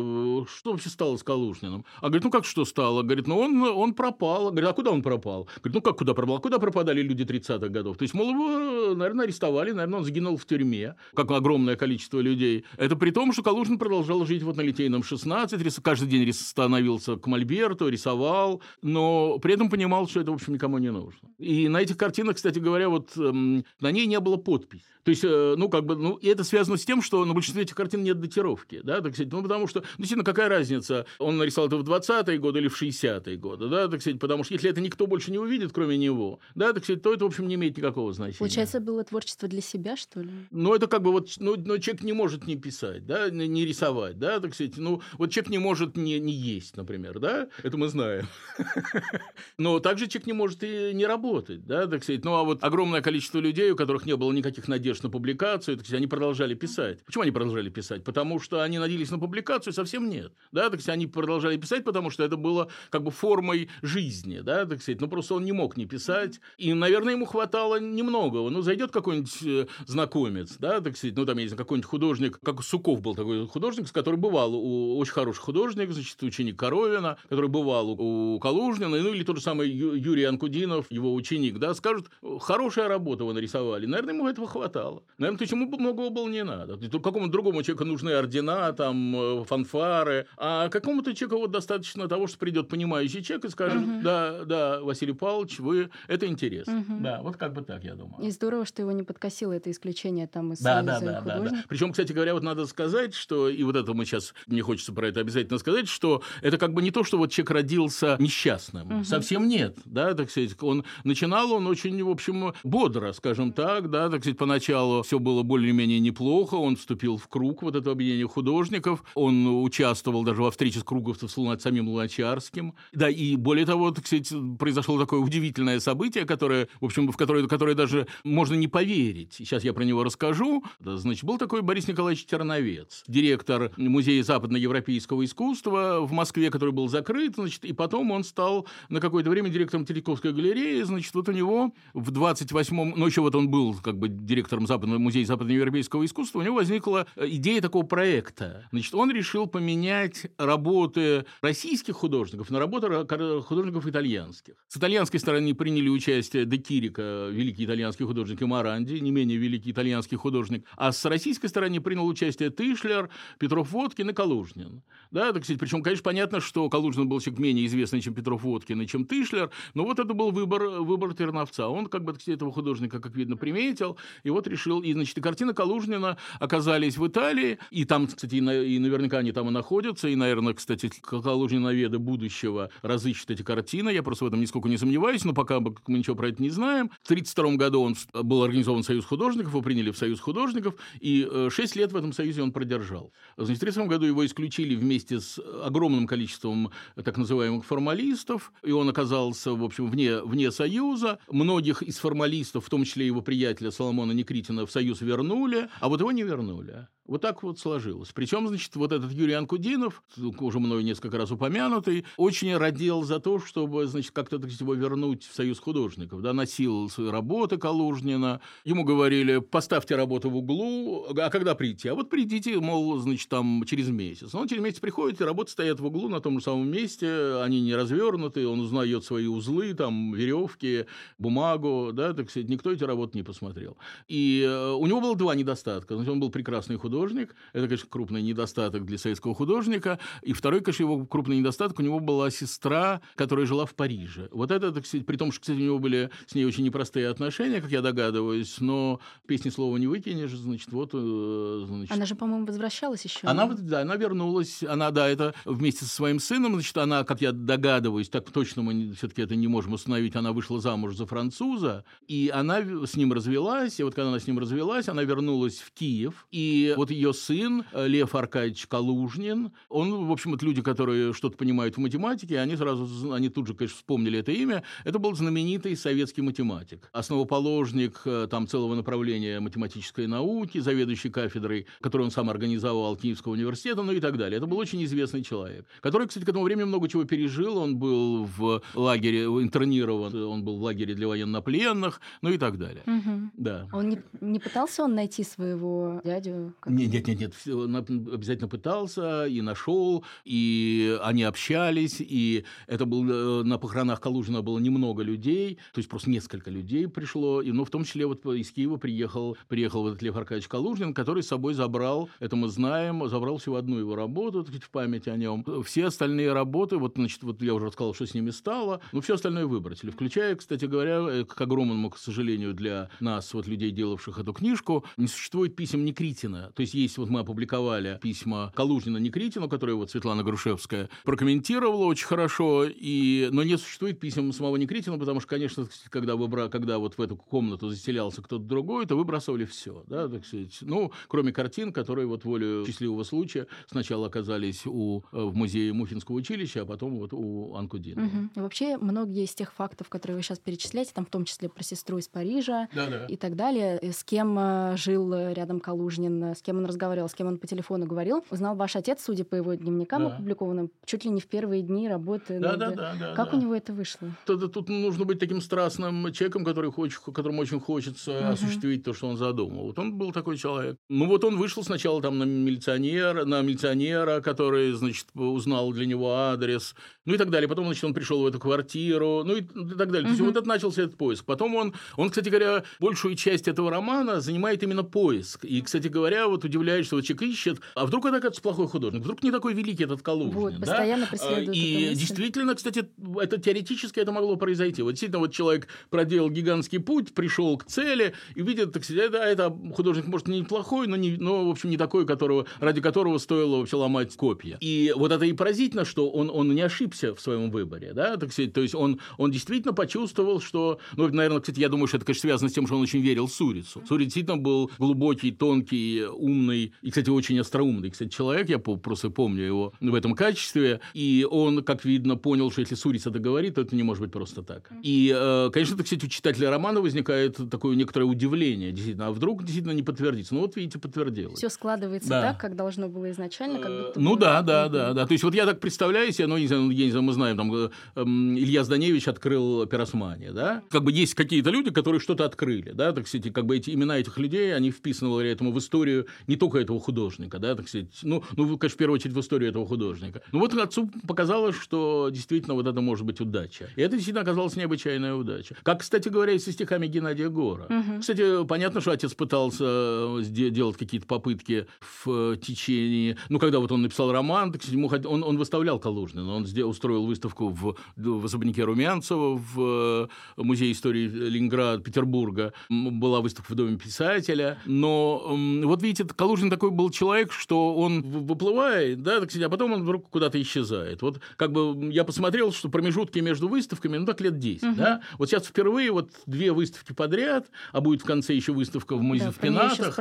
что 0.48 0.72
вообще 0.72 0.88
стало 0.88 1.16
с 1.16 1.22
Калужниным? 1.22 1.84
А 2.00 2.06
говорит, 2.06 2.24
ну 2.24 2.30
как 2.30 2.44
что 2.44 2.64
стало? 2.64 3.02
Говорит, 3.02 3.26
ну 3.26 3.38
он, 3.38 3.62
он 3.62 3.94
пропал. 3.94 4.50
Говорит, 4.50 4.70
а 4.70 4.72
куда 4.72 4.90
он 4.90 5.02
пропал? 5.02 5.48
Говорит, 5.56 5.74
ну 5.74 5.80
как 5.80 5.98
куда 5.98 6.14
пропал? 6.14 6.40
Куда 6.40 6.58
пропадали 6.58 7.02
люди 7.02 7.22
30-х 7.22 7.68
годов? 7.68 7.96
То 7.98 8.02
есть, 8.02 8.14
мол, 8.14 8.30
его, 8.30 8.94
наверное, 8.94 9.24
арестовали, 9.24 9.72
наверное, 9.72 9.98
он 9.98 10.04
сгинул 10.04 10.36
в 10.36 10.46
тюрьме, 10.46 10.96
как 11.14 11.26
огромное 11.34 11.76
количество 11.76 12.20
людей. 12.20 12.64
Это 12.76 12.96
при 12.96 13.10
том, 13.10 13.32
что 13.32 13.42
Калужин 13.42 13.78
продолжал 13.78 14.24
жить 14.26 14.42
вот 14.42 14.56
на 14.56 14.62
Литейном 14.62 15.02
16, 15.02 15.82
каждый 15.82 16.08
день 16.08 16.32
становился 16.32 17.16
к 17.16 17.26
Мольберту, 17.26 17.88
рисовал, 17.88 18.62
но 18.82 19.38
при 19.38 19.54
этом 19.54 19.70
понимал, 19.70 20.08
что 20.08 20.20
это, 20.20 20.30
в 20.30 20.34
общем, 20.34 20.54
никому 20.54 20.78
не 20.78 20.90
нужно. 20.90 21.28
И 21.38 21.68
на 21.68 21.80
этих 21.80 21.96
картинах, 21.96 22.36
кстати 22.36 22.58
говоря, 22.58 22.88
вот 22.88 23.16
эм, 23.16 23.64
на 23.80 23.90
ней 23.90 24.06
не 24.06 24.20
было 24.20 24.36
подписи. 24.36 24.84
То 25.04 25.10
есть, 25.10 25.22
э, 25.22 25.54
ну, 25.56 25.68
как 25.68 25.84
бы, 25.84 25.96
ну, 25.96 26.14
и 26.14 26.28
это 26.28 26.44
связано 26.44 26.78
с 26.78 26.84
тем, 26.84 27.02
что 27.02 27.24
на 27.24 27.34
большинстве 27.34 27.62
этих 27.62 27.74
картин 27.74 28.02
нет 28.02 28.18
датировки, 28.20 28.80
да, 28.82 29.02
так 29.02 29.12
сказать, 29.12 29.30
ну, 29.32 29.42
потому 29.42 29.68
что, 29.68 29.84
действительно, 29.98 30.24
какая 30.24 30.48
разница, 30.48 31.06
он 31.18 31.36
нарисовал 31.36 31.68
это 31.68 31.76
в 31.76 31.82
20-е 31.82 32.38
годы 32.38 32.60
или 32.60 32.68
в 32.68 32.82
60-е 32.82 33.36
годы, 33.36 33.68
да, 33.68 33.86
так 33.88 34.00
сказать, 34.00 34.18
потому 34.18 34.44
что 34.44 34.54
если 34.54 34.70
это 34.70 34.80
никто 34.80 35.06
больше 35.06 35.30
не 35.30 35.38
увидит, 35.38 35.72
кроме 35.72 35.98
него, 35.98 36.40
да, 36.54 36.72
так 36.72 36.84
сказать, 36.84 37.02
то 37.02 37.12
это, 37.12 37.24
в 37.24 37.28
общем, 37.28 37.46
не 37.46 37.56
имеет 37.56 37.76
никакого 37.76 38.14
значения. 38.14 38.38
Получается, 38.38 38.80
было 38.80 39.04
творчество 39.04 39.46
для 39.46 39.60
себя, 39.60 39.96
что 39.96 40.20
ли? 40.20 40.30
Ну, 40.50 40.74
это 40.74 40.86
как 40.86 41.02
бы 41.02 41.12
вот, 41.12 41.23
ну, 41.38 41.56
но 41.56 41.78
человек 41.78 42.02
не 42.02 42.12
может 42.12 42.46
не 42.46 42.56
писать, 42.56 43.06
да, 43.06 43.30
не 43.30 43.64
рисовать, 43.64 44.18
да, 44.18 44.40
так 44.40 44.54
сказать, 44.54 44.76
ну, 44.76 45.02
вот 45.18 45.30
человек 45.30 45.50
не 45.50 45.58
может 45.58 45.96
не, 45.96 46.18
не 46.18 46.32
есть, 46.32 46.76
например, 46.76 47.18
да, 47.18 47.48
это 47.62 47.76
мы 47.76 47.88
знаем. 47.88 48.26
Но 49.58 49.78
также 49.80 50.06
человек 50.06 50.26
не 50.26 50.32
может 50.32 50.62
и 50.62 50.92
не 50.94 51.06
работать, 51.06 51.66
да, 51.66 51.86
так 51.86 52.02
сказать, 52.02 52.24
ну, 52.24 52.34
а 52.34 52.44
вот 52.44 52.62
огромное 52.62 53.00
количество 53.00 53.38
людей, 53.38 53.70
у 53.70 53.76
которых 53.76 54.06
не 54.06 54.16
было 54.16 54.32
никаких 54.32 54.68
надежд 54.68 55.02
на 55.02 55.10
публикацию, 55.10 55.76
так 55.76 55.86
сказать, 55.86 55.98
они 55.98 56.06
продолжали 56.06 56.54
писать. 56.54 57.04
Почему 57.04 57.22
они 57.22 57.32
продолжали 57.32 57.70
писать? 57.70 58.04
Потому 58.04 58.40
что 58.40 58.62
они 58.62 58.78
надеялись 58.78 59.10
на 59.10 59.18
публикацию, 59.18 59.72
совсем 59.72 60.08
нет, 60.08 60.32
да, 60.52 60.70
так 60.70 60.80
сказать, 60.80 60.96
они 60.96 61.06
продолжали 61.06 61.56
писать, 61.56 61.84
потому 61.84 62.10
что 62.10 62.24
это 62.24 62.36
было 62.36 62.68
как 62.90 63.02
бы 63.02 63.10
формой 63.10 63.68
жизни, 63.82 64.40
да, 64.40 64.66
так 64.66 64.82
сказать, 64.82 65.00
ну, 65.00 65.08
просто 65.08 65.34
он 65.34 65.44
не 65.44 65.52
мог 65.52 65.76
не 65.76 65.86
писать, 65.86 66.40
и, 66.58 66.72
наверное, 66.72 67.14
ему 67.14 67.26
хватало 67.26 67.80
немного, 67.80 68.48
ну, 68.50 68.62
зайдет 68.62 68.90
какой-нибудь 68.90 69.42
э, 69.42 69.66
знакомец, 69.86 70.56
да, 70.58 70.80
так 70.80 70.96
сказать, 70.96 71.03
ну, 71.14 71.26
там, 71.26 71.38
есть 71.38 71.56
какой-нибудь 71.56 71.88
художник, 71.88 72.38
как 72.42 72.62
Суков 72.62 73.00
был 73.00 73.14
такой 73.14 73.46
художник, 73.46 73.88
с 73.88 73.92
которым 73.92 74.20
бывал 74.20 74.54
у, 74.54 74.98
очень 74.98 75.12
хороший 75.12 75.40
художник, 75.40 75.90
значит, 75.90 76.22
ученик 76.22 76.58
Коровина, 76.58 77.18
который 77.28 77.48
бывал 77.48 77.90
у, 77.90 78.34
у 78.34 78.38
Калужнина, 78.38 78.88
ну 78.88 79.12
или 79.12 79.24
тот 79.24 79.36
же 79.36 79.42
самый 79.42 79.68
Юрий 79.70 80.24
Анкудинов, 80.24 80.90
его 80.90 81.14
ученик, 81.14 81.58
да, 81.58 81.74
скажут, 81.74 82.10
хорошая 82.40 82.88
работа 82.88 83.24
вы 83.24 83.34
нарисовали. 83.34 83.86
Наверное, 83.86 84.14
ему 84.14 84.28
этого 84.28 84.46
хватало. 84.46 85.02
Наверное, 85.18 85.38
то 85.38 85.42
есть 85.42 85.52
ему 85.52 85.66
многого 85.66 86.10
было 86.10 86.28
не 86.28 86.44
надо. 86.44 86.76
Какому-то 86.76 87.30
другому 87.30 87.62
человеку 87.62 87.84
нужны 87.84 88.10
ордена, 88.10 88.72
там, 88.72 89.14
э, 89.16 89.44
фанфары, 89.44 90.26
а 90.36 90.68
какому-то 90.68 91.14
человеку 91.14 91.40
вот 91.40 91.50
достаточно 91.50 92.08
того, 92.08 92.26
что 92.26 92.38
придет 92.38 92.68
понимающий 92.68 93.22
человек 93.22 93.46
и 93.46 93.48
скажет, 93.48 93.82
угу. 93.82 94.02
да, 94.02 94.44
да, 94.44 94.80
Василий 94.82 95.12
Павлович, 95.12 95.58
вы, 95.60 95.90
это 96.08 96.26
интересно. 96.26 96.80
Угу. 96.80 97.00
Да, 97.00 97.20
вот 97.22 97.36
как 97.36 97.52
бы 97.52 97.62
так, 97.62 97.84
я 97.84 97.94
думаю. 97.94 98.22
И 98.22 98.30
здорово, 98.30 98.64
что 98.64 98.82
его 98.82 98.92
не 98.92 99.02
подкосило 99.02 99.52
это 99.52 99.70
исключение 99.70 100.26
там 100.26 100.52
из 100.52 100.60
да, 100.60 100.82
да, 100.82 100.93
да, 101.00 101.20
да, 101.20 101.40
да. 101.40 101.64
Причем, 101.68 101.92
кстати 101.92 102.12
говоря, 102.12 102.34
вот 102.34 102.42
надо 102.42 102.66
сказать, 102.66 103.14
что, 103.14 103.48
и 103.48 103.62
вот 103.62 103.76
это 103.76 103.92
мы 103.94 104.04
сейчас, 104.04 104.34
мне 104.46 104.62
хочется 104.62 104.92
про 104.92 105.08
это 105.08 105.20
обязательно 105.20 105.58
сказать, 105.58 105.88
что 105.88 106.22
это 106.42 106.58
как 106.58 106.72
бы 106.74 106.82
не 106.82 106.90
то, 106.90 107.04
что 107.04 107.18
вот 107.18 107.30
человек 107.30 107.50
родился 107.50 108.16
несчастным. 108.18 108.98
Угу. 108.98 109.04
Совсем 109.04 109.48
нет, 109.48 109.76
да, 109.84 110.14
так 110.14 110.30
сказать. 110.30 110.56
Он 110.60 110.84
начинал 111.04 111.52
он 111.52 111.66
очень, 111.66 112.02
в 112.02 112.10
общем, 112.10 112.54
бодро, 112.62 113.12
скажем 113.12 113.52
так, 113.52 113.90
да, 113.90 114.08
так 114.08 114.20
сказать, 114.20 114.38
поначалу 114.38 115.02
все 115.02 115.18
было 115.18 115.42
более-менее 115.42 116.00
неплохо, 116.00 116.54
он 116.54 116.76
вступил 116.76 117.16
в 117.16 117.28
круг 117.28 117.62
вот 117.62 117.76
этого 117.76 117.92
объединения 117.92 118.28
художников, 118.28 119.04
он 119.14 119.62
участвовал 119.62 120.24
даже 120.24 120.42
во 120.42 120.50
встрече 120.50 120.80
с 120.80 120.84
круговцев 120.84 121.30
с 121.30 121.60
самим 121.60 121.88
Луначарским, 121.88 122.74
да, 122.92 123.08
и 123.08 123.36
более 123.36 123.66
того, 123.66 123.90
так 123.90 124.06
сказать, 124.06 124.32
произошло 124.58 124.98
такое 124.98 125.20
удивительное 125.20 125.80
событие, 125.80 126.24
которое, 126.24 126.68
в 126.80 126.84
общем, 126.84 127.10
в 127.10 127.16
которое, 127.16 127.46
которое 127.46 127.74
даже 127.74 128.06
можно 128.24 128.54
не 128.54 128.68
поверить. 128.68 129.34
Сейчас 129.34 129.64
я 129.64 129.72
про 129.72 129.84
него 129.84 130.04
расскажу. 130.04 130.64
Значит, 130.84 131.24
был 131.24 131.38
такой 131.38 131.62
Борис 131.62 131.88
Николаевич 131.88 132.26
Терновец, 132.26 133.04
директор 133.08 133.70
Музея 133.76 134.22
западноевропейского 134.22 135.24
искусства 135.24 136.00
в 136.02 136.12
Москве, 136.12 136.50
который 136.50 136.72
был 136.72 136.88
закрыт, 136.88 137.34
значит, 137.34 137.64
и 137.64 137.72
потом 137.72 138.10
он 138.10 138.24
стал 138.24 138.66
на 138.88 139.00
какое-то 139.00 139.30
время 139.30 139.48
директором 139.48 139.84
Третьяковской 139.86 140.32
галереи, 140.32 140.82
значит, 140.82 141.14
вот 141.14 141.28
у 141.28 141.32
него 141.32 141.72
в 141.94 142.10
28-м, 142.10 142.94
ну, 142.96 143.06
еще 143.06 143.22
вот 143.22 143.34
он 143.34 143.48
был 143.48 143.74
как 143.74 143.98
бы 143.98 144.08
директором 144.08 144.66
Западного 144.66 144.98
музея 144.98 145.24
западноевропейского 145.24 146.04
искусства, 146.04 146.40
у 146.40 146.42
него 146.42 146.56
возникла 146.56 147.06
идея 147.16 147.60
такого 147.60 147.84
проекта. 147.84 148.68
Значит, 148.70 148.94
он 148.94 149.10
решил 149.10 149.46
поменять 149.46 150.26
работы 150.38 151.24
российских 151.40 151.94
художников 151.94 152.50
на 152.50 152.58
работы 152.58 153.06
художников 153.42 153.86
итальянских. 153.86 154.54
С 154.68 154.76
итальянской 154.76 155.20
стороны 155.20 155.54
приняли 155.54 155.88
участие 155.88 156.44
Де 156.44 156.58
Кирика, 156.58 157.28
великий 157.30 157.64
итальянский 157.64 158.04
художник, 158.04 158.42
и 158.42 158.44
Маранди, 158.44 158.94
не 158.94 159.10
менее 159.10 159.38
великий 159.38 159.70
итальянский 159.70 160.16
художник. 160.16 160.66
А 160.76 160.92
с 160.92 161.04
российской 161.04 161.48
стороны 161.48 161.80
принял 161.80 162.06
участие 162.06 162.50
Тышлер, 162.50 163.10
Петров 163.38 163.70
Водкин 163.70 164.10
и 164.10 164.12
Калужнин. 164.12 164.82
Да, 165.10 165.32
так 165.32 165.44
сказать, 165.44 165.60
причем, 165.60 165.82
конечно, 165.82 166.02
понятно, 166.02 166.40
что 166.40 166.68
Калужин 166.68 167.08
был 167.08 167.20
человек 167.20 167.40
менее 167.40 167.66
известный, 167.66 168.00
чем 168.00 168.14
Петров 168.14 168.42
Водкин 168.42 168.80
и 168.82 168.86
чем 168.86 169.04
Тышлер, 169.04 169.50
но 169.74 169.84
вот 169.84 169.98
это 169.98 170.12
был 170.14 170.30
выбор, 170.30 170.80
выбор 170.80 171.14
Терновца. 171.14 171.68
Он, 171.68 171.86
как 171.86 172.04
бы, 172.04 172.12
так 172.12 172.22
сказать, 172.22 172.38
этого 172.38 172.52
художника, 172.52 173.00
как 173.00 173.14
видно, 173.14 173.36
приметил, 173.36 173.96
и 174.22 174.30
вот 174.30 174.46
решил, 174.46 174.80
и, 174.80 174.92
значит, 174.92 175.18
и 175.18 175.20
картины 175.20 175.54
Калужнина 175.54 176.16
оказались 176.40 176.96
в 176.96 177.06
Италии, 177.06 177.58
и 177.70 177.84
там, 177.84 178.06
кстати, 178.06 178.36
и, 178.36 178.38
и 178.38 178.78
наверняка 178.78 179.18
они 179.18 179.32
там 179.32 179.48
и 179.48 179.50
находятся, 179.50 180.08
и, 180.08 180.16
наверное, 180.16 180.54
кстати, 180.54 180.90
Калужниноведы 181.02 181.98
будущего 181.98 182.70
разыщут 182.82 183.30
эти 183.30 183.42
картины, 183.42 183.90
я 183.90 184.02
просто 184.02 184.24
в 184.24 184.28
этом 184.28 184.40
нисколько 184.40 184.68
не 184.68 184.78
сомневаюсь, 184.78 185.24
но 185.24 185.34
пока 185.34 185.60
мы 185.60 185.74
ничего 185.86 186.16
про 186.16 186.28
это 186.28 186.42
не 186.42 186.50
знаем. 186.50 186.90
В 187.02 187.10
1932 187.10 187.56
году 187.56 187.82
он 187.82 187.96
был 188.24 188.42
организован 188.42 188.82
Союз 188.82 189.04
художников, 189.04 189.52
его 189.52 189.62
приняли 189.62 189.90
в 189.90 189.98
Союз 189.98 190.20
художников, 190.20 190.63
и 191.00 191.28
6 191.50 191.76
э, 191.76 191.78
лет 191.78 191.92
в 191.92 191.96
этом 191.96 192.12
союзе 192.12 192.42
он 192.42 192.52
продержал. 192.52 193.12
В 193.36 193.42
1932 193.42 193.86
году 193.86 194.06
его 194.06 194.24
исключили 194.24 194.74
вместе 194.74 195.20
с 195.20 195.40
огромным 195.62 196.06
количеством 196.06 196.70
так 197.02 197.16
называемых 197.16 197.64
формалистов, 197.64 198.52
и 198.62 198.72
он 198.72 198.88
оказался, 198.88 199.52
в 199.52 199.64
общем, 199.64 199.90
вне, 199.90 200.20
вне 200.22 200.50
Союза. 200.50 201.18
Многих 201.30 201.82
из 201.82 201.98
формалистов, 201.98 202.66
в 202.66 202.70
том 202.70 202.84
числе 202.84 203.06
его 203.06 203.22
приятеля 203.22 203.70
Соломона 203.70 204.12
Никритина, 204.12 204.66
в 204.66 204.70
Союз 204.70 205.00
вернули, 205.00 205.68
а 205.80 205.88
вот 205.88 206.00
его 206.00 206.12
не 206.12 206.22
вернули. 206.22 206.86
Вот 207.06 207.20
так 207.20 207.42
вот 207.42 207.58
сложилось. 207.58 208.12
Причем, 208.14 208.48
значит, 208.48 208.74
вот 208.76 208.90
этот 208.90 209.12
Юрий 209.12 209.34
Анкудинов, 209.34 210.02
уже 210.16 210.58
мною 210.58 210.82
несколько 210.82 211.18
раз 211.18 211.30
упомянутый, 211.30 212.06
очень 212.16 212.56
родил 212.56 213.02
за 213.02 213.20
то, 213.20 213.38
чтобы, 213.38 213.86
значит, 213.86 214.12
как-то 214.12 214.38
так 214.38 214.50
его 214.50 214.72
вернуть 214.72 215.24
в 215.24 215.34
Союз 215.34 215.58
художников. 215.58 216.22
Да, 216.22 216.32
носил 216.32 216.88
свои 216.88 217.10
работы 217.10 217.58
Калужнина. 217.58 218.40
Ему 218.64 218.84
говорили, 218.84 219.38
поставьте 219.38 219.96
работу 219.96 220.30
в 220.30 220.36
углу, 220.36 220.53
а 220.60 221.30
когда 221.30 221.54
прийти? 221.54 221.88
А 221.88 221.94
вот 221.94 222.10
придите, 222.10 222.58
мол, 222.58 222.98
значит, 222.98 223.28
там 223.28 223.64
через 223.66 223.88
месяц. 223.88 224.34
Он 224.34 224.48
через 224.48 224.62
месяц 224.62 224.80
приходит, 224.80 225.20
и 225.20 225.24
работы 225.24 225.50
стоят 225.52 225.80
в 225.80 225.86
углу 225.86 226.08
на 226.08 226.20
том 226.20 226.38
же 226.38 226.44
самом 226.44 226.70
месте, 226.70 227.40
они 227.42 227.60
не 227.60 227.74
развернуты, 227.74 228.46
он 228.46 228.60
узнает 228.60 229.04
свои 229.04 229.26
узлы, 229.26 229.74
там, 229.74 230.14
веревки, 230.14 230.86
бумагу, 231.18 231.90
да, 231.92 232.12
так 232.12 232.30
сказать, 232.30 232.48
никто 232.48 232.72
эти 232.72 232.84
работы 232.84 233.16
не 233.18 233.22
посмотрел. 233.22 233.76
И 234.08 234.44
э, 234.46 234.72
у 234.72 234.86
него 234.86 235.00
было 235.00 235.16
два 235.16 235.34
недостатка. 235.34 235.94
Значит, 235.94 236.12
он 236.12 236.20
был 236.20 236.30
прекрасный 236.30 236.76
художник. 236.76 237.34
Это, 237.52 237.66
конечно, 237.66 237.88
крупный 237.88 238.22
недостаток 238.22 238.84
для 238.84 238.98
советского 238.98 239.34
художника. 239.34 239.98
И 240.22 240.32
второй, 240.32 240.60
конечно, 240.60 240.84
его 240.84 241.06
крупный 241.06 241.38
недостаток, 241.38 241.78
у 241.78 241.82
него 241.82 242.00
была 242.00 242.30
сестра, 242.30 243.00
которая 243.14 243.46
жила 243.46 243.66
в 243.66 243.74
Париже. 243.74 244.28
Вот 244.32 244.50
это, 244.50 244.72
так 244.72 244.86
сказать, 244.86 245.06
при 245.06 245.16
том, 245.16 245.32
что, 245.32 245.40
кстати, 245.40 245.58
у 245.58 245.62
него 245.62 245.78
были 245.78 246.10
с 246.26 246.34
ней 246.34 246.44
очень 246.44 246.64
непростые 246.64 247.08
отношения, 247.08 247.60
как 247.60 247.70
я 247.70 247.82
догадываюсь, 247.82 248.60
но 248.60 249.00
песни 249.26 249.50
слова 249.50 249.76
не 249.76 249.86
выкинешь, 249.86 250.30
значит, 250.44 250.72
вот... 250.72 250.90
Э, 250.92 251.64
значит... 251.66 251.92
Она 251.92 252.06
же, 252.06 252.14
по-моему, 252.14 252.46
возвращалась 252.46 253.04
еще. 253.04 253.26
Она, 253.26 253.46
да, 253.46 253.80
она 253.80 253.96
вернулась, 253.96 254.62
она, 254.62 254.90
да, 254.90 255.08
это 255.08 255.34
вместе 255.44 255.84
со 255.84 255.90
своим 255.90 256.20
сыном, 256.20 256.54
значит, 256.54 256.76
она, 256.76 257.04
как 257.04 257.20
я 257.20 257.32
догадываюсь, 257.32 258.08
так 258.08 258.30
точно 258.30 258.62
мы 258.62 258.92
все-таки 258.92 259.22
это 259.22 259.34
не 259.34 259.48
можем 259.48 259.72
установить, 259.72 260.16
она 260.16 260.32
вышла 260.32 260.60
замуж 260.60 260.96
за 260.96 261.06
француза, 261.06 261.84
и 262.06 262.30
она 262.32 262.60
с 262.86 262.96
ним 262.96 263.12
развелась, 263.12 263.80
и 263.80 263.82
вот 263.82 263.94
когда 263.94 264.08
она 264.08 264.20
с 264.20 264.26
ним 264.26 264.38
развелась, 264.38 264.88
она 264.88 265.02
вернулась 265.02 265.58
в 265.58 265.72
Киев, 265.72 266.26
и 266.30 266.74
вот 266.76 266.90
ее 266.90 267.12
сын 267.12 267.64
э, 267.72 267.86
Лев 267.86 268.14
Аркадьевич 268.14 268.66
Калужнин. 268.66 269.52
Он, 269.68 270.06
в 270.06 270.12
общем, 270.12 270.34
это 270.34 270.44
люди, 270.44 270.62
которые 270.62 271.12
что-то 271.12 271.36
понимают 271.36 271.76
в 271.76 271.80
математике, 271.80 272.38
они 272.38 272.56
сразу, 272.56 273.12
они 273.12 273.28
тут 273.28 273.46
же, 273.46 273.54
конечно, 273.54 273.76
вспомнили 273.76 274.18
это 274.18 274.32
имя. 274.32 274.62
Это 274.84 274.98
был 274.98 275.14
знаменитый 275.14 275.76
советский 275.76 276.22
математик, 276.22 276.88
основоположник 276.92 278.02
э, 278.04 278.28
там 278.30 278.46
целого 278.46 278.74
направления 278.74 279.40
математической 279.40 280.06
науки, 280.06 280.33
заведующий 280.54 281.10
кафедрой, 281.10 281.66
которую 281.80 282.06
он 282.06 282.10
сам 282.10 282.30
организовал 282.30 282.96
Киевского 282.96 283.32
университета, 283.32 283.82
ну 283.82 283.92
и 283.92 284.00
так 284.00 284.16
далее. 284.16 284.38
Это 284.38 284.46
был 284.46 284.58
очень 284.58 284.82
известный 284.84 285.22
человек, 285.22 285.66
который, 285.80 286.08
кстати, 286.08 286.24
к 286.24 286.28
этому 286.28 286.44
времени 286.44 286.64
много 286.64 286.88
чего 286.88 287.04
пережил. 287.04 287.58
Он 287.58 287.76
был 287.76 288.24
в 288.24 288.62
лагере, 288.74 289.24
интернирован, 289.24 290.14
он 290.14 290.44
был 290.44 290.56
в 290.58 290.62
лагере 290.62 290.94
для 290.94 291.08
военнопленных, 291.08 292.00
ну 292.22 292.30
и 292.30 292.38
так 292.38 292.58
далее. 292.58 292.82
Угу. 292.86 293.30
Да. 293.36 293.68
Он 293.72 293.88
не, 293.88 293.98
не 294.20 294.38
пытался 294.38 294.84
он 294.84 294.94
найти 294.94 295.24
своего 295.24 296.00
дядю? 296.04 296.54
Не, 296.66 296.86
нет, 296.86 297.06
нет, 297.06 297.20
нет, 297.20 297.34
он 297.46 297.76
обязательно 297.76 298.48
пытался 298.48 299.26
и 299.26 299.40
нашел, 299.40 300.04
и 300.24 300.98
они 301.02 301.22
общались, 301.22 301.96
и 302.00 302.44
это 302.66 302.86
был 302.86 303.04
э, 303.08 303.44
на 303.44 303.58
похоронах 303.58 304.00
Калужина 304.00 304.42
было 304.42 304.58
немного 304.58 305.02
людей, 305.02 305.58
то 305.72 305.78
есть 305.78 305.88
просто 305.88 306.10
несколько 306.10 306.50
людей 306.50 306.88
пришло, 306.88 307.42
и, 307.42 307.52
ну, 307.52 307.64
в 307.64 307.70
том 307.70 307.84
числе 307.84 308.06
вот 308.06 308.24
из 308.26 308.50
Киева 308.50 308.76
приехал, 308.76 309.36
приехал 309.48 309.82
вот 309.82 309.90
этот 309.90 310.02
Лев 310.02 310.13
Аркадьевич 310.16 310.48
Калужин, 310.48 310.94
который 310.94 311.22
с 311.22 311.28
собой 311.28 311.54
забрал, 311.54 312.08
это 312.20 312.36
мы 312.36 312.48
знаем, 312.48 313.08
забрал 313.08 313.38
всего 313.38 313.56
одну 313.56 313.78
его 313.78 313.96
работу, 313.96 314.44
в 314.44 314.70
память 314.70 315.08
о 315.08 315.16
нем. 315.16 315.44
Все 315.64 315.86
остальные 315.86 316.32
работы, 316.32 316.76
вот, 316.76 316.94
значит, 316.96 317.22
вот 317.22 317.42
я 317.42 317.54
уже 317.54 317.66
рассказал, 317.66 317.94
что 317.94 318.06
с 318.06 318.14
ними 318.14 318.30
стало, 318.30 318.80
но 318.92 319.00
все 319.00 319.14
остальное 319.14 319.46
выбросили, 319.46 319.90
включая, 319.90 320.36
кстати 320.36 320.64
говоря, 320.64 321.00
э, 321.08 321.24
к 321.24 321.40
огромному, 321.40 321.90
к 321.90 321.98
сожалению, 321.98 322.54
для 322.54 322.90
нас, 323.00 323.32
вот 323.34 323.46
людей, 323.46 323.70
делавших 323.70 324.18
эту 324.18 324.32
книжку, 324.32 324.84
не 324.96 325.06
существует 325.06 325.56
писем 325.56 325.84
Никритина, 325.84 326.52
то 326.54 326.60
есть 326.60 326.74
есть 326.74 326.98
вот 326.98 327.10
мы 327.10 327.20
опубликовали 327.20 327.98
письма 328.02 328.52
Калужнина 328.54 328.98
Никритину, 328.98 329.48
которые 329.48 329.76
вот 329.76 329.90
Светлана 329.90 330.22
Грушевская 330.22 330.88
прокомментировала 331.04 331.84
очень 331.84 332.06
хорошо, 332.06 332.64
и... 332.64 333.28
но 333.32 333.42
не 333.42 333.58
существует 333.58 334.00
писем 334.00 334.32
самого 334.32 334.56
Никритина, 334.56 334.98
потому 334.98 335.20
что, 335.20 335.28
конечно, 335.28 335.66
когда, 335.90 336.16
выбра... 336.16 336.48
когда 336.48 336.78
вот 336.78 336.98
в 336.98 337.02
эту 337.02 337.16
комнату 337.16 337.68
заселялся 337.68 338.22
кто-то 338.22 338.44
другой, 338.44 338.86
то 338.86 338.96
выбрасывали 338.96 339.44
все, 339.44 339.84
да, 339.86 340.03
так 340.08 340.24
сказать. 340.24 340.58
Ну, 340.62 340.92
кроме 341.08 341.32
картин, 341.32 341.72
которые 341.72 342.06
вот 342.06 342.24
волю 342.24 342.64
счастливого 342.66 343.04
случая 343.04 343.46
сначала 343.66 344.06
оказались 344.06 344.66
у... 344.66 345.02
Э, 345.12 345.24
в 345.24 345.34
музее 345.34 345.72
Мухинского 345.72 346.16
училища, 346.16 346.62
а 346.62 346.64
потом 346.64 346.98
вот 346.98 347.12
у 347.12 347.54
Анкудина. 347.54 348.04
Угу. 348.04 348.42
Вообще 348.42 348.76
многие 348.78 349.24
из 349.24 349.34
тех 349.34 349.52
фактов, 349.52 349.88
которые 349.88 350.16
вы 350.16 350.22
сейчас 350.22 350.38
перечисляете, 350.38 350.92
там 350.94 351.06
в 351.06 351.10
том 351.10 351.24
числе 351.24 351.48
про 351.48 351.62
сестру 351.62 351.98
из 351.98 352.08
Парижа 352.08 352.68
да 352.74 352.86
-да. 352.86 353.06
и 353.08 353.16
так 353.16 353.36
далее, 353.36 353.80
с 353.82 354.04
кем 354.04 354.38
э, 354.38 354.76
жил 354.76 355.14
рядом 355.14 355.60
Калужнин, 355.60 356.34
с 356.34 356.42
кем 356.42 356.58
он 356.58 356.66
разговаривал, 356.66 357.08
с 357.08 357.14
кем 357.14 357.26
он 357.26 357.38
по 357.38 357.46
телефону 357.46 357.86
говорил, 357.86 358.24
узнал 358.30 358.56
ваш 358.56 358.76
отец, 358.76 359.02
судя 359.04 359.24
по 359.24 359.34
его 359.34 359.54
дневникам 359.54 360.02
да. 360.02 360.14
опубликованным, 360.14 360.70
чуть 360.84 361.04
ли 361.04 361.10
не 361.10 361.20
в 361.20 361.26
первые 361.26 361.62
дни 361.62 361.88
работы. 361.88 362.38
Да, 362.38 362.56
да, 362.56 362.70
да, 362.70 362.94
да. 362.98 363.14
Как 363.14 363.30
да. 363.30 363.36
у 363.36 363.40
него 363.40 363.54
это 363.54 363.72
вышло? 363.72 364.08
Тут, 364.26 364.52
тут 364.52 364.68
нужно 364.68 365.04
быть 365.04 365.18
таким 365.18 365.40
страстным 365.40 366.12
человеком, 366.12 366.44
который 366.44 366.70
хочет, 366.70 367.00
которому 367.00 367.40
очень 367.40 367.60
хочется 367.60 368.18
угу. 368.18 368.28
осуществить 368.28 368.84
то, 368.84 368.92
что 368.92 369.08
он 369.08 369.16
задумал. 369.16 369.64
Вот 369.64 369.78
он 369.78 369.93
был 369.94 370.12
такой 370.12 370.36
человек. 370.36 370.76
Ну 370.88 371.06
вот 371.06 371.24
он 371.24 371.36
вышел 371.36 371.64
сначала 371.64 372.02
там 372.02 372.18
на 372.18 372.24
милиционера, 372.24 373.24
на 373.24 373.42
милиционера, 373.42 374.20
который, 374.20 374.72
значит, 374.72 375.06
узнал 375.14 375.72
для 375.72 375.86
него 375.86 376.12
адрес, 376.14 376.74
ну 377.06 377.14
и 377.14 377.18
так 377.18 377.30
далее. 377.30 377.48
Потом, 377.48 377.66
значит, 377.66 377.84
он 377.84 377.94
пришел 377.94 378.22
в 378.22 378.26
эту 378.26 378.38
квартиру, 378.38 379.22
ну 379.24 379.36
и, 379.36 379.42
и 379.42 379.76
так 379.76 379.90
далее. 379.90 380.02
Угу. 380.02 380.02
То 380.02 380.08
есть 380.08 380.20
вот 380.20 380.36
это 380.36 380.48
начался 380.48 380.82
этот 380.82 380.96
поиск. 380.96 381.24
Потом 381.24 381.54
он, 381.54 381.74
он, 381.96 382.08
кстати 382.08 382.28
говоря, 382.28 382.64
большую 382.80 383.14
часть 383.16 383.48
этого 383.48 383.70
романа 383.70 384.20
занимает 384.20 384.62
именно 384.62 384.84
поиск. 384.84 385.44
И, 385.44 385.60
кстати 385.62 385.88
говоря, 385.88 386.28
вот 386.28 386.44
удивляет, 386.44 386.86
что 386.86 387.00
человек 387.00 387.22
ищет, 387.22 387.60
а 387.74 387.86
вдруг 387.86 388.06
это 388.06 388.16
оказывается 388.16 388.42
плохой 388.42 388.68
художник, 388.68 389.02
вдруг 389.02 389.22
не 389.22 389.30
такой 389.30 389.54
великий 389.54 389.84
этот 389.84 390.02
Калужный. 390.02 390.34
Вот, 390.34 390.60
постоянно 390.60 391.04
да? 391.04 391.10
преследует 391.10 391.56
И 391.56 391.94
действительно, 391.94 392.54
кстати, 392.54 392.88
это 393.20 393.38
теоретически 393.38 394.00
это 394.00 394.12
могло 394.12 394.36
произойти. 394.36 394.82
Вот 394.82 394.92
действительно, 394.92 395.20
вот 395.20 395.32
человек 395.32 395.68
проделал 395.90 396.30
гигантский 396.30 396.80
путь, 396.80 397.14
пришел 397.14 397.56
к 397.58 397.64
цели 397.64 398.14
и 398.34 398.42
видит, 398.42 398.72
так 398.72 398.84
сказать, 398.84 399.06
это, 399.06 399.18
это 399.18 399.56
художник, 399.74 400.06
может, 400.06 400.28
не 400.28 400.40
неплохой, 400.40 400.86
но, 400.86 400.96
не, 400.96 401.16
но, 401.16 401.46
в 401.46 401.50
общем, 401.50 401.70
не 401.70 401.76
такой, 401.76 402.06
которого, 402.06 402.46
ради 402.60 402.80
которого 402.80 403.18
стоило 403.18 403.58
вообще 403.58 403.76
ломать 403.76 404.14
копья. 404.16 404.56
И 404.60 404.92
вот 404.96 405.12
это 405.12 405.24
и 405.24 405.32
поразительно, 405.32 405.84
что 405.84 406.10
он, 406.10 406.30
он 406.30 406.54
не 406.54 406.60
ошибся 406.60 406.93
ошибся 406.94 407.14
в 407.14 407.20
своем 407.20 407.50
выборе, 407.50 407.92
да, 407.92 408.16
так 408.16 408.32
сказать, 408.32 408.52
то 408.52 408.60
есть 408.60 408.74
он, 408.74 409.00
он 409.18 409.30
действительно 409.30 409.72
почувствовал, 409.72 410.40
что, 410.40 410.78
ну, 410.96 411.08
наверное, 411.08 411.40
кстати, 411.40 411.60
я 411.60 411.68
думаю, 411.68 411.88
что 411.88 411.96
это, 411.96 412.06
конечно, 412.06 412.22
связано 412.22 412.48
с 412.48 412.52
тем, 412.52 412.66
что 412.66 412.76
он 412.76 412.82
очень 412.82 413.00
верил 413.00 413.28
Сурицу. 413.28 413.82
Сурец 413.86 414.06
действительно 414.06 414.36
был 414.36 414.70
глубокий, 414.78 415.32
тонкий, 415.32 416.04
умный 416.04 416.72
и, 416.82 416.90
кстати, 416.90 417.10
очень 417.10 417.38
остроумный, 417.38 417.90
кстати, 417.90 418.08
человек, 418.08 418.48
я 418.48 418.58
просто 418.58 419.10
помню 419.10 419.44
его 419.44 419.72
в 419.80 419.94
этом 419.94 420.14
качестве, 420.14 420.80
и 420.94 421.26
он, 421.30 421.62
как 421.62 421.84
видно, 421.84 422.16
понял, 422.16 422.50
что 422.50 422.60
если 422.60 422.74
Суриц 422.74 423.06
это 423.06 423.18
говорит, 423.18 423.56
то 423.56 423.60
это 423.60 423.74
не 423.76 423.82
может 423.82 424.02
быть 424.02 424.12
просто 424.12 424.42
так. 424.42 424.70
И, 424.82 425.12
э, 425.14 425.50
конечно, 425.52 425.74
это, 425.74 425.84
кстати, 425.84 426.04
у 426.04 426.08
читателя 426.08 426.50
романа 426.50 426.80
возникает 426.80 427.38
такое 427.50 427.76
некоторое 427.76 428.04
удивление, 428.04 428.72
действительно, 428.72 429.08
а 429.08 429.10
вдруг 429.10 429.42
действительно 429.42 429.72
не 429.72 429.82
подтвердится. 429.82 430.34
Ну, 430.34 430.40
вот, 430.40 430.56
видите, 430.56 430.78
подтвердилось. 430.78 431.38
Все 431.38 431.48
складывается 431.48 432.08
да. 432.08 432.22
так, 432.22 432.40
как 432.40 432.56
должно 432.56 432.88
было 432.88 433.10
изначально, 433.10 433.58
как 433.58 433.72
будто 433.72 434.00
Ну, 434.00 434.16
да, 434.16 434.42
да, 434.42 434.68
да, 434.68 434.92
да. 434.92 435.06
То 435.06 435.12
есть, 435.12 435.24
вот 435.24 435.34
я 435.34 435.46
так 435.46 435.60
представляю 435.60 436.12
себе, 436.12 436.26
ну, 436.26 436.38
не 436.38 436.46
знаю, 436.46 436.70
я 436.84 436.86
не 436.86 436.90
знаю, 436.92 437.04
мы 437.04 437.12
знаем, 437.12 437.36
там, 437.36 437.54
э, 437.54 437.70
эм, 437.96 438.36
Илья 438.36 438.64
Зданевич 438.64 439.08
открыл 439.08 439.66
Пиросмания, 439.66 440.32
да? 440.32 440.62
Как 440.70 440.82
бы 440.82 440.92
есть 440.92 441.14
какие-то 441.14 441.50
люди, 441.50 441.70
которые 441.70 442.00
что-то 442.00 442.24
открыли, 442.24 442.72
да, 442.72 442.92
так 442.92 443.08
сказать, 443.08 443.32
как 443.32 443.46
бы 443.46 443.56
эти 443.56 443.70
имена 443.70 443.98
этих 443.98 444.18
людей, 444.18 444.54
они 444.54 444.70
вписаны 444.70 445.10
благодаря 445.10 445.32
этому 445.32 445.52
в 445.52 445.58
историю 445.58 446.06
не 446.26 446.36
только 446.36 446.58
этого 446.58 446.80
художника, 446.80 447.38
да, 447.38 447.54
так 447.54 447.68
сказать, 447.68 447.88
ну, 448.02 448.22
ну, 448.36 448.58
конечно, 448.58 448.74
в 448.74 448.78
первую 448.78 448.96
очередь 448.96 449.14
в 449.14 449.20
историю 449.20 449.50
этого 449.50 449.66
художника. 449.66 450.22
Ну, 450.32 450.40
вот 450.40 450.54
отцу 450.54 450.90
показалось, 451.06 451.56
что 451.56 452.10
действительно 452.12 452.54
вот 452.54 452.66
это 452.66 452.80
может 452.80 453.04
быть 453.04 453.20
удача. 453.20 453.68
И 453.76 453.82
это 453.82 453.96
действительно 453.96 454.22
оказалась 454.22 454.56
необычайная 454.56 455.14
удача. 455.14 455.56
Как, 455.62 455.80
кстати 455.80 456.08
говоря, 456.08 456.32
и 456.32 456.38
со 456.38 456.52
стихами 456.52 456.86
Геннадия 456.86 457.28
Гора. 457.28 457.64
Угу. 457.64 458.00
Кстати, 458.00 458.44
понятно, 458.46 458.80
что 458.80 458.92
отец 458.92 459.14
пытался 459.14 459.64
э, 459.64 460.22
делать 460.24 460.76
какие-то 460.76 461.06
попытки 461.06 461.66
в 461.80 462.32
э, 462.32 462.36
течение... 462.36 463.16
Ну, 463.28 463.38
когда 463.38 463.58
вот 463.58 463.72
он 463.72 463.82
написал 463.82 464.12
роман, 464.12 464.52
так 464.52 464.62
сказать, 464.62 464.76
ему, 464.76 464.88
он, 464.88 465.24
он 465.24 465.36
выставлял 465.36 465.78
Калужнина, 465.78 466.34
он 466.34 466.44
устроил 466.74 467.06
выставку 467.06 467.48
в, 467.48 467.76
в 467.96 468.24
особняке 468.24 468.64
Румянцева, 468.64 469.36
в 469.36 470.08
э, 470.36 470.42
Музее 470.42 470.72
истории 470.72 471.08
Ленинграда, 471.08 471.82
Петербурга, 471.82 472.52
была 472.68 473.20
выставка 473.20 473.52
в 473.52 473.54
Доме 473.54 473.78
писателя, 473.78 474.58
но 474.66 475.22
вот 475.64 475.82
видите, 475.82 476.04
Калужин 476.04 476.50
такой 476.50 476.70
был 476.70 476.90
человек, 476.90 477.32
что 477.32 477.74
он 477.74 478.02
выплывает, 478.02 479.02
да, 479.02 479.20
так 479.20 479.30
сказать, 479.30 479.46
а 479.46 479.50
потом 479.50 479.72
он 479.72 479.82
вдруг 479.82 480.10
куда-то 480.10 480.40
исчезает. 480.40 481.02
Вот 481.02 481.20
как 481.36 481.52
бы 481.52 481.92
я 481.92 482.04
посмотрел, 482.04 482.52
что 482.52 482.68
промежутки 482.68 483.20
между 483.20 483.48
выставками, 483.48 483.96
ну 483.96 484.06
так 484.06 484.20
лет 484.20 484.38
10, 484.38 484.62
угу. 484.62 484.74
да, 484.76 485.00
вот 485.18 485.28
сейчас 485.28 485.46
впервые 485.46 485.90
вот 485.92 486.10
две 486.26 486.52
выставки 486.52 486.92
подряд, 486.92 487.46
а 487.72 487.80
будет 487.80 488.02
в 488.02 488.04
конце 488.04 488.34
еще 488.34 488.52
выставка 488.52 488.96
в 488.96 489.02
музее 489.02 489.26
да, 489.26 489.32
в 489.32 489.38
Пенатах. 489.38 489.98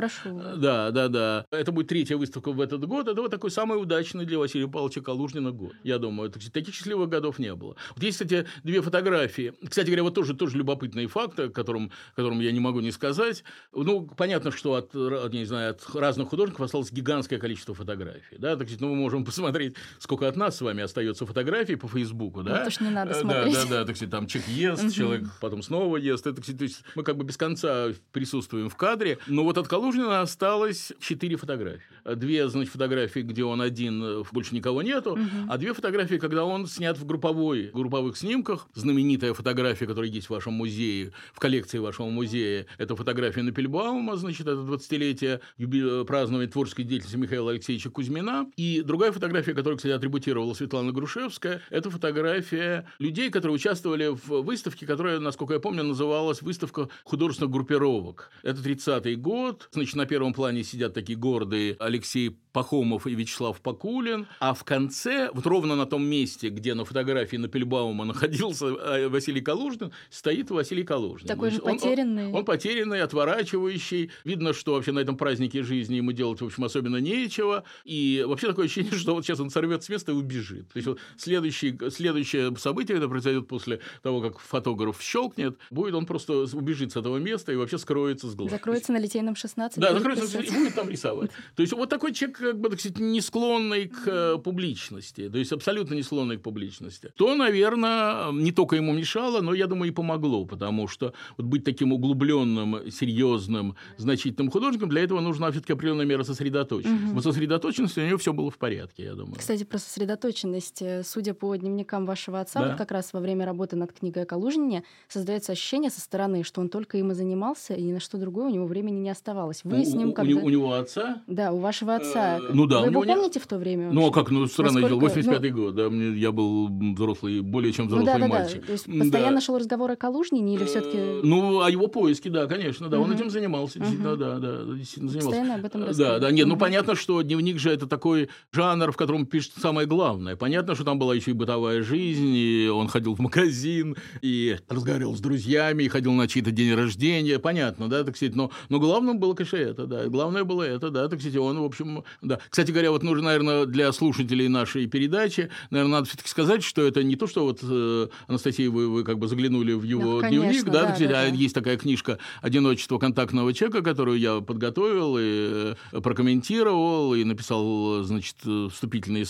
Да, 0.56 0.90
да, 0.90 1.08
да. 1.08 1.46
Это 1.50 1.72
будет 1.72 1.88
третья 1.88 2.16
выставка 2.16 2.52
в 2.52 2.60
этот 2.60 2.84
год. 2.86 3.08
Это 3.08 3.20
вот 3.20 3.30
такой 3.30 3.50
самый 3.50 3.80
удачный 3.80 4.24
для 4.24 4.38
Василия 4.38 4.68
Павловича 4.68 5.00
Калужнина 5.00 5.52
год. 5.52 5.72
Я 5.82 5.98
думаю, 5.98 6.30
это, 6.30 6.40
таких 6.64 6.74
счастливых 6.74 7.08
годов 7.08 7.38
не 7.38 7.54
было. 7.54 7.76
Вот 7.94 8.02
есть, 8.02 8.18
кстати, 8.18 8.46
две 8.62 8.80
фотографии. 8.80 9.52
Кстати 9.68 9.86
говоря, 9.86 10.02
вот 10.02 10.14
тоже, 10.14 10.34
тоже 10.34 10.56
любопытные 10.56 11.06
факты, 11.06 11.48
которым, 11.48 11.90
которым 12.16 12.40
я 12.40 12.52
не 12.52 12.60
могу 12.60 12.80
не 12.80 12.90
сказать. 12.90 13.44
Ну, 13.72 14.06
понятно, 14.16 14.50
что 14.50 14.74
от, 14.74 14.94
не 14.94 15.44
знаю, 15.44 15.70
от 15.72 15.94
разных 15.94 16.28
художников 16.28 16.62
осталось 16.62 16.92
гигантское 16.92 17.38
количество 17.38 17.74
фотографий. 17.74 18.36
Да? 18.38 18.56
Так, 18.56 18.68
ну, 18.80 18.88
мы 18.90 18.96
можем 18.96 19.24
посмотреть, 19.24 19.76
сколько 19.98 20.28
от 20.28 20.36
нас 20.36 20.56
с 20.56 20.60
вами 20.60 20.82
остается 20.82 21.26
фотографий 21.26 21.76
по 21.76 21.88
Фейсбуку. 21.88 22.42
Да? 22.42 22.58
Ну, 22.58 22.64
то, 22.64 22.70
что 22.70 22.84
не 22.84 22.90
надо 22.90 23.14
смотреть. 23.14 23.54
Да, 23.54 23.64
да, 23.64 23.70
да. 23.70 23.84
Так 23.84 23.96
сказать, 23.96 24.10
там 24.10 24.26
человек 24.26 24.50
ест, 24.50 24.94
человек 24.94 25.24
потом 25.40 25.62
снова 25.62 25.96
ест. 25.96 26.26
Это, 26.26 26.40
то 26.40 26.64
есть 26.64 26.82
мы 26.94 27.02
как 27.02 27.16
бы 27.16 27.24
без 27.24 27.36
конца 27.36 27.88
присутствуем 28.12 28.68
в 28.68 28.76
кадре. 28.76 29.18
Но 29.26 29.44
вот 29.44 29.58
от 29.58 29.68
Калужнина 29.68 30.20
осталось 30.20 30.92
четыре 31.00 31.36
фотографии. 31.36 31.82
Две, 32.16 32.48
значит, 32.48 32.72
фотографии, 32.72 33.20
где 33.20 33.44
он 33.44 33.60
один, 33.60 34.24
больше 34.32 34.54
никого 34.54 34.82
нету, 34.82 35.18
а 35.48 35.58
две 35.58 35.72
фотографии, 35.72 36.16
когда 36.16 36.44
он 36.44 36.53
снят 36.66 36.98
в 36.98 37.04
групповой, 37.04 37.70
групповых 37.72 38.16
снимках. 38.16 38.68
Знаменитая 38.74 39.34
фотография, 39.34 39.86
которая 39.86 40.10
есть 40.10 40.28
в 40.28 40.30
вашем 40.30 40.54
музее, 40.54 41.12
в 41.32 41.40
коллекции 41.40 41.78
вашего 41.78 42.08
музея, 42.08 42.66
это 42.78 42.96
фотография 42.96 43.42
Напельбаума, 43.42 44.16
значит, 44.16 44.42
это 44.42 44.60
20-летие 44.60 45.40
юбиле... 45.58 46.04
празднования 46.04 46.48
творческой 46.48 46.84
деятельности 46.84 47.16
Михаила 47.16 47.50
Алексеевича 47.50 47.90
Кузьмина. 47.90 48.46
И 48.56 48.82
другая 48.82 49.12
фотография, 49.12 49.54
которую, 49.54 49.76
кстати, 49.76 49.92
атрибутировала 49.92 50.54
Светлана 50.54 50.92
Грушевская, 50.92 51.60
это 51.70 51.90
фотография 51.90 52.86
людей, 52.98 53.30
которые 53.30 53.56
участвовали 53.56 54.08
в 54.08 54.42
выставке, 54.42 54.86
которая, 54.86 55.20
насколько 55.20 55.54
я 55.54 55.60
помню, 55.60 55.82
называлась 55.82 56.42
«Выставка 56.42 56.88
художественных 57.04 57.52
группировок». 57.52 58.30
Это 58.42 58.60
30-й 58.60 59.16
год. 59.16 59.68
Значит, 59.72 59.96
на 59.96 60.06
первом 60.06 60.32
плане 60.32 60.64
сидят 60.64 60.94
такие 60.94 61.18
гордые 61.18 61.76
Алексей 61.78 62.36
Пахомов 62.52 63.06
и 63.06 63.14
Вячеслав 63.14 63.60
Пакулин, 63.60 64.26
а 64.38 64.54
в 64.54 64.62
конце, 64.64 65.28
вот 65.34 65.44
ровно 65.46 65.74
на 65.74 65.86
том 65.86 66.04
месте, 66.06 66.43
где 66.50 66.74
на 66.74 66.84
фотографии 66.84 67.36
на 67.36 67.48
Пельбаума 67.48 68.04
находился 68.04 68.66
э, 68.66 69.08
Василий 69.08 69.40
Калужин, 69.40 69.92
стоит 70.10 70.50
Василий 70.50 70.84
Калужин. 70.84 71.26
Такой 71.26 71.50
Значит, 71.50 71.64
же 71.64 71.70
потерянный. 71.70 72.26
Он, 72.26 72.28
он, 72.28 72.36
он 72.36 72.44
потерянный, 72.44 73.02
отворачивающий. 73.02 74.10
Видно, 74.24 74.52
что 74.52 74.74
вообще 74.74 74.92
на 74.92 75.00
этом 75.00 75.16
празднике 75.16 75.62
жизни 75.62 75.96
ему 75.96 76.12
делать, 76.12 76.40
в 76.40 76.44
общем, 76.44 76.64
особенно 76.64 76.98
нечего. 76.98 77.64
И 77.84 78.24
вообще 78.26 78.48
такое 78.48 78.66
ощущение, 78.66 78.92
что 78.98 79.14
вот 79.14 79.24
сейчас 79.24 79.40
он 79.40 79.50
сорвет 79.50 79.82
с 79.82 79.88
места 79.88 80.12
и 80.12 80.14
убежит. 80.14 80.68
То 80.72 80.76
есть 80.76 80.86
вот 80.88 80.98
следующий, 81.16 81.78
следующее 81.90 82.54
событие, 82.56 82.96
это 82.98 83.08
произойдет 83.08 83.48
после 83.48 83.80
того, 84.02 84.20
как 84.20 84.38
фотограф 84.38 85.00
щелкнет, 85.00 85.58
будет 85.70 85.94
он 85.94 86.06
просто 86.06 86.44
убежит 86.52 86.92
с 86.92 86.96
этого 86.96 87.18
места 87.18 87.52
и 87.52 87.56
вообще 87.56 87.78
скроется 87.78 88.28
с 88.28 88.34
глаз. 88.34 88.50
Закроется 88.50 88.92
на 88.92 88.98
Литейном 88.98 89.36
16. 89.36 89.78
Да, 89.78 89.92
закроется 89.92 90.40
и 90.40 90.50
будет 90.50 90.74
там 90.74 90.88
рисовать. 90.88 91.30
То 91.56 91.62
есть 91.62 91.72
вот 91.72 91.88
такой 91.88 92.12
человек 92.12 92.38
как 92.38 92.60
бы, 92.60 92.70
так 92.70 92.80
сказать, 92.80 92.98
не 92.98 93.20
склонный 93.20 93.88
к 93.88 94.06
э, 94.06 94.38
публичности, 94.38 95.28
то 95.28 95.38
есть 95.38 95.52
абсолютно 95.52 95.94
не 95.94 96.02
склонный 96.02 96.23
к 96.32 96.42
публичности, 96.42 97.12
то, 97.16 97.34
наверное, 97.34 98.32
не 98.32 98.52
только 98.52 98.76
ему 98.76 98.92
мешало, 98.92 99.40
но, 99.40 99.54
я 99.54 99.66
думаю, 99.66 99.90
и 99.90 99.94
помогло, 99.94 100.44
потому 100.44 100.88
что 100.88 101.12
вот 101.36 101.46
быть 101.46 101.64
таким 101.64 101.92
углубленным, 101.92 102.90
серьезным, 102.90 103.76
значительным 103.96 104.50
художником, 104.50 104.88
для 104.88 105.02
этого 105.02 105.20
нужна 105.20 105.50
все-таки 105.50 105.72
определенная 105.72 106.06
мера 106.06 106.22
сосредоточенности. 106.24 107.04
Угу. 107.06 107.14
Вот 107.14 107.24
сосредоточенности 107.24 108.00
у 108.00 108.06
него 108.06 108.18
все 108.18 108.32
было 108.32 108.50
в 108.50 108.58
порядке, 108.58 109.04
я 109.04 109.14
думаю. 109.14 109.36
Кстати, 109.36 109.64
про 109.64 109.78
сосредоточенность. 109.78 110.82
Э, 110.82 111.02
судя 111.04 111.34
по 111.34 111.54
дневникам 111.56 112.06
вашего 112.06 112.40
отца, 112.40 112.60
да? 112.60 112.68
вот 112.68 112.78
как 112.78 112.90
раз 112.90 113.12
во 113.12 113.20
время 113.20 113.44
работы 113.44 113.76
над 113.76 113.92
книгой 113.92 114.22
о 114.22 114.26
Калужине 114.26 114.84
создается 115.08 115.52
ощущение 115.52 115.90
со 115.90 116.00
стороны, 116.00 116.42
что 116.44 116.60
он 116.60 116.68
только 116.68 116.98
им 116.98 117.10
и 117.12 117.14
занимался, 117.14 117.74
и 117.74 117.82
ни 117.82 117.92
на 117.92 118.00
что 118.00 118.18
другое 118.18 118.46
у 118.46 118.50
него 118.50 118.66
времени 118.66 118.98
не 118.98 119.10
взрословалось. 119.12 119.60
Вы 119.64 119.80
у, 119.80 119.84
с 119.84 119.94
ним 119.94 120.12
когда... 120.12 120.40
У, 120.40 120.48
него 120.48 120.72
отца? 120.74 121.22
Да, 121.26 121.52
у 121.52 121.58
вашего 121.58 121.96
отца. 121.96 122.38
Э, 122.38 122.40
ну 122.52 122.66
да. 122.66 122.80
Вы 122.80 122.86
его 122.88 123.02
помните 123.02 123.40
в 123.40 123.46
то 123.46 123.58
время? 123.58 123.90
Ну 123.90 124.08
а 124.08 124.12
как, 124.12 124.30
ну 124.30 124.46
странное 124.46 124.82
дело, 124.82 125.00
85-й 125.00 125.50
ну... 125.50 125.56
год, 125.56 125.74
да, 125.74 125.90
мне, 125.90 126.13
я 126.14 126.32
был 126.32 126.68
взрослый, 126.68 127.40
более 127.40 127.72
чем 127.72 127.86
ну 127.86 127.96
взрослый 127.96 128.14
ну, 128.14 128.28
да, 128.28 128.40
мальчик. 128.40 128.60
Да. 128.60 128.66
То 128.66 128.72
есть 128.72 128.86
постоянно 128.86 129.36
да. 129.36 129.40
шел 129.40 129.58
разговор 129.58 129.90
о 129.90 129.96
Калужнине 129.96 130.54
или 130.54 130.64
все-таки? 130.64 130.96
Э, 130.96 131.20
ну, 131.22 131.60
о 131.60 131.70
его 131.70 131.86
поиске, 131.88 132.30
да, 132.30 132.46
конечно, 132.46 132.88
да, 132.88 132.98
угу. 132.98 133.06
он 133.06 133.16
этим 133.16 133.30
занимался, 133.30 133.78
действительно, 133.78 134.12
угу. 134.12 134.20
да, 134.20 134.38
да, 134.38 134.74
действительно 134.74 135.10
занимался. 135.10 135.28
Постоянно 135.28 135.54
об 135.54 135.64
этом 135.64 135.92
Да, 135.92 136.18
да, 136.18 136.30
нет, 136.30 136.46
угу. 136.46 136.54
ну 136.54 136.58
понятно, 136.58 136.94
что 136.94 137.22
дневник 137.22 137.58
же 137.58 137.70
это 137.70 137.86
такой 137.86 138.28
жанр, 138.52 138.92
в 138.92 138.96
котором 138.96 139.26
пишет 139.26 139.52
самое 139.60 139.86
главное. 139.86 140.36
Понятно, 140.36 140.74
что 140.74 140.84
там 140.84 140.98
была 140.98 141.14
еще 141.14 141.32
и 141.32 141.34
бытовая 141.34 141.82
жизнь, 141.82 142.34
и 142.34 142.68
он 142.72 142.88
ходил 142.88 143.14
в 143.14 143.20
магазин, 143.20 143.96
и 144.22 144.56
разговаривал 144.68 145.16
с 145.16 145.20
друзьями, 145.20 145.84
и 145.84 145.88
ходил 145.88 146.12
на 146.12 146.28
чьи-то 146.28 146.50
день 146.50 146.74
рождения, 146.74 147.38
понятно, 147.38 147.88
да, 147.88 148.04
так 148.04 148.16
сказать, 148.16 148.34
но, 148.34 148.50
но 148.68 148.78
главным 148.78 149.18
было, 149.18 149.34
конечно, 149.34 149.56
это, 149.56 149.86
да, 149.86 150.06
главное 150.06 150.44
было 150.44 150.62
это, 150.62 150.90
да, 150.90 151.08
так 151.08 151.20
сказать, 151.20 151.36
он, 151.36 151.58
в 151.58 151.64
общем, 151.64 152.04
да. 152.22 152.38
Кстати 152.48 152.70
говоря, 152.70 152.90
вот 152.90 153.02
нужно, 153.02 153.26
наверное, 153.26 153.66
для 153.66 153.92
слушателей 153.92 154.48
нашей 154.48 154.86
передачи, 154.86 155.50
наверное, 155.70 155.92
надо 155.92 156.03
все-таки 156.04 156.28
сказать, 156.28 156.62
что 156.62 156.82
это 156.82 157.02
не 157.02 157.16
то, 157.16 157.26
что 157.26 157.44
вот 157.44 157.60
э, 157.62 158.08
Анастасия, 158.26 158.70
вы, 158.70 158.88
вы 158.88 159.04
как 159.04 159.18
бы 159.18 159.28
заглянули 159.28 159.72
в 159.72 159.82
его 159.82 160.20
да, 160.20 160.28
дневник, 160.28 160.48
конечно, 160.48 160.72
да, 160.72 160.80
да, 160.80 160.86
так 160.86 160.94
сказать, 160.96 161.12
да, 161.12 161.20
а 161.22 161.30
да. 161.30 161.36
есть 161.36 161.54
такая 161.54 161.76
книжка 161.76 162.18
«Одиночество 162.42 162.98
контактного 162.98 163.52
человека», 163.52 163.82
которую 163.82 164.18
я 164.18 164.40
подготовил 164.40 165.16
и 165.18 165.74
э, 165.92 166.00
прокомментировал, 166.00 167.14
и 167.14 167.24
написал, 167.24 168.02
значит, 168.02 168.36
вступительные 168.72 169.24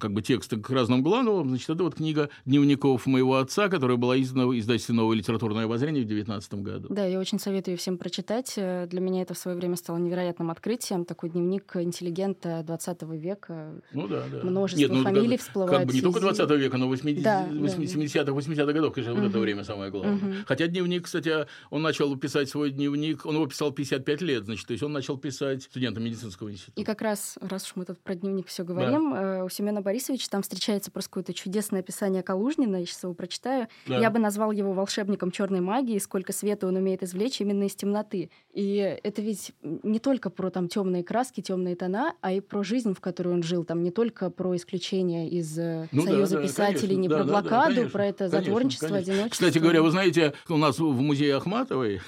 как 0.00 0.12
бы 0.12 0.22
тексты 0.22 0.56
к 0.56 0.70
разным 0.70 1.02
главам. 1.02 1.48
Значит, 1.48 1.70
это 1.70 1.84
вот 1.84 1.96
книга 1.96 2.30
дневников 2.44 3.06
моего 3.06 3.36
отца, 3.36 3.68
которая 3.68 3.96
была 3.96 4.20
издана 4.20 4.46
в 4.46 4.58
издательстве 4.58 4.94
«Новое 4.94 5.16
литературное 5.16 5.64
обозрение» 5.64 6.04
в 6.04 6.06
2019 6.06 6.54
году. 6.54 6.88
Да, 6.90 7.04
я 7.04 7.18
очень 7.18 7.38
советую 7.38 7.76
всем 7.76 7.98
прочитать. 7.98 8.54
Для 8.54 9.00
меня 9.00 9.22
это 9.22 9.34
в 9.34 9.38
свое 9.38 9.56
время 9.56 9.76
стало 9.76 9.98
невероятным 9.98 10.50
открытием. 10.50 11.04
Такой 11.04 11.30
дневник 11.30 11.76
интеллигента 11.76 12.62
20 12.64 13.02
века. 13.02 13.82
Ну 13.92 14.08
да, 14.08 14.22
да. 14.30 14.42
Множество 14.42 14.80
Нет, 14.80 14.92
ну, 14.92 15.02
фамилий 15.02 15.36
всплывает. 15.36 15.78
Как 15.78 15.86
бы 15.86 15.92
не 15.92 16.00
только 16.12 16.34
20 16.34 16.50
века, 16.58 16.76
но 16.76 16.88
80, 16.88 17.22
да, 17.22 17.46
70-х, 17.48 18.32
80-х 18.32 18.72
годов, 18.72 18.94
конечно, 18.94 19.14
угу. 19.14 19.22
вот 19.22 19.30
это 19.30 19.38
время 19.38 19.64
самое 19.64 19.90
главное. 19.90 20.16
Угу. 20.16 20.34
Хотя 20.46 20.66
дневник, 20.66 21.04
кстати, 21.04 21.46
он 21.70 21.82
начал 21.82 22.14
писать 22.16 22.48
свой 22.48 22.70
дневник, 22.70 23.26
он 23.26 23.34
его 23.34 23.46
писал 23.46 23.72
55 23.72 24.22
лет, 24.22 24.44
значит, 24.44 24.66
то 24.66 24.72
есть 24.72 24.82
он 24.82 24.92
начал 24.92 25.16
писать 25.18 25.64
студентам 25.64 26.04
медицинского 26.04 26.50
института. 26.50 26.80
И 26.80 26.84
как 26.84 27.02
раз, 27.02 27.38
раз 27.40 27.64
уж 27.66 27.76
мы 27.76 27.84
тут 27.84 28.00
про 28.00 28.14
дневник 28.14 28.46
все 28.48 28.64
говорим, 28.64 29.12
да. 29.12 29.40
Э, 29.40 29.44
у 29.44 29.48
Семена 29.48 29.80
Борисовича 29.80 30.28
там 30.30 30.42
встречается 30.42 30.90
просто 30.90 31.10
какое-то 31.10 31.34
чудесное 31.34 31.80
описание 31.80 32.22
Калужнина, 32.22 32.76
я 32.76 32.86
сейчас 32.86 33.02
его 33.02 33.14
прочитаю. 33.14 33.68
Да. 33.86 33.98
Я 33.98 34.10
бы 34.10 34.18
назвал 34.18 34.52
его 34.52 34.72
волшебником 34.72 35.30
черной 35.30 35.60
магии, 35.60 35.98
сколько 35.98 36.32
света 36.32 36.66
он 36.66 36.76
умеет 36.76 37.02
извлечь 37.02 37.40
именно 37.40 37.64
из 37.64 37.74
темноты. 37.74 38.30
И 38.52 38.98
это 39.02 39.22
ведь 39.22 39.52
не 39.62 39.98
только 39.98 40.30
про 40.30 40.50
там 40.50 40.68
темные 40.68 41.02
краски, 41.04 41.40
темные 41.40 41.76
тона, 41.76 42.14
а 42.20 42.32
и 42.32 42.40
про 42.40 42.62
жизнь, 42.62 42.94
в 42.94 43.00
которой 43.00 43.34
он 43.34 43.42
жил. 43.42 43.64
Там 43.64 43.82
не 43.82 43.90
только 43.90 44.30
про 44.30 44.54
исключение 44.56 45.28
из 45.28 45.58
э, 45.58 45.88
ну, 46.04 46.12
Союза 46.12 46.36
да, 46.36 46.42
писателей, 46.42 46.96
конечно, 46.96 47.00
не 47.00 47.08
да, 47.08 47.16
про 47.16 47.24
блокаду, 47.24 47.50
да, 47.50 47.64
конечно, 47.74 47.90
про 47.90 48.06
это 48.06 48.28
затворничество, 48.28 48.88
конечно. 48.88 49.12
одиночество. 49.12 49.46
Кстати 49.46 49.58
говоря, 49.58 49.82
вы 49.82 49.90
знаете, 49.90 50.34
у 50.48 50.56
нас 50.56 50.78
в 50.78 51.00
музее 51.00 51.36
Ахматовой 51.36 52.00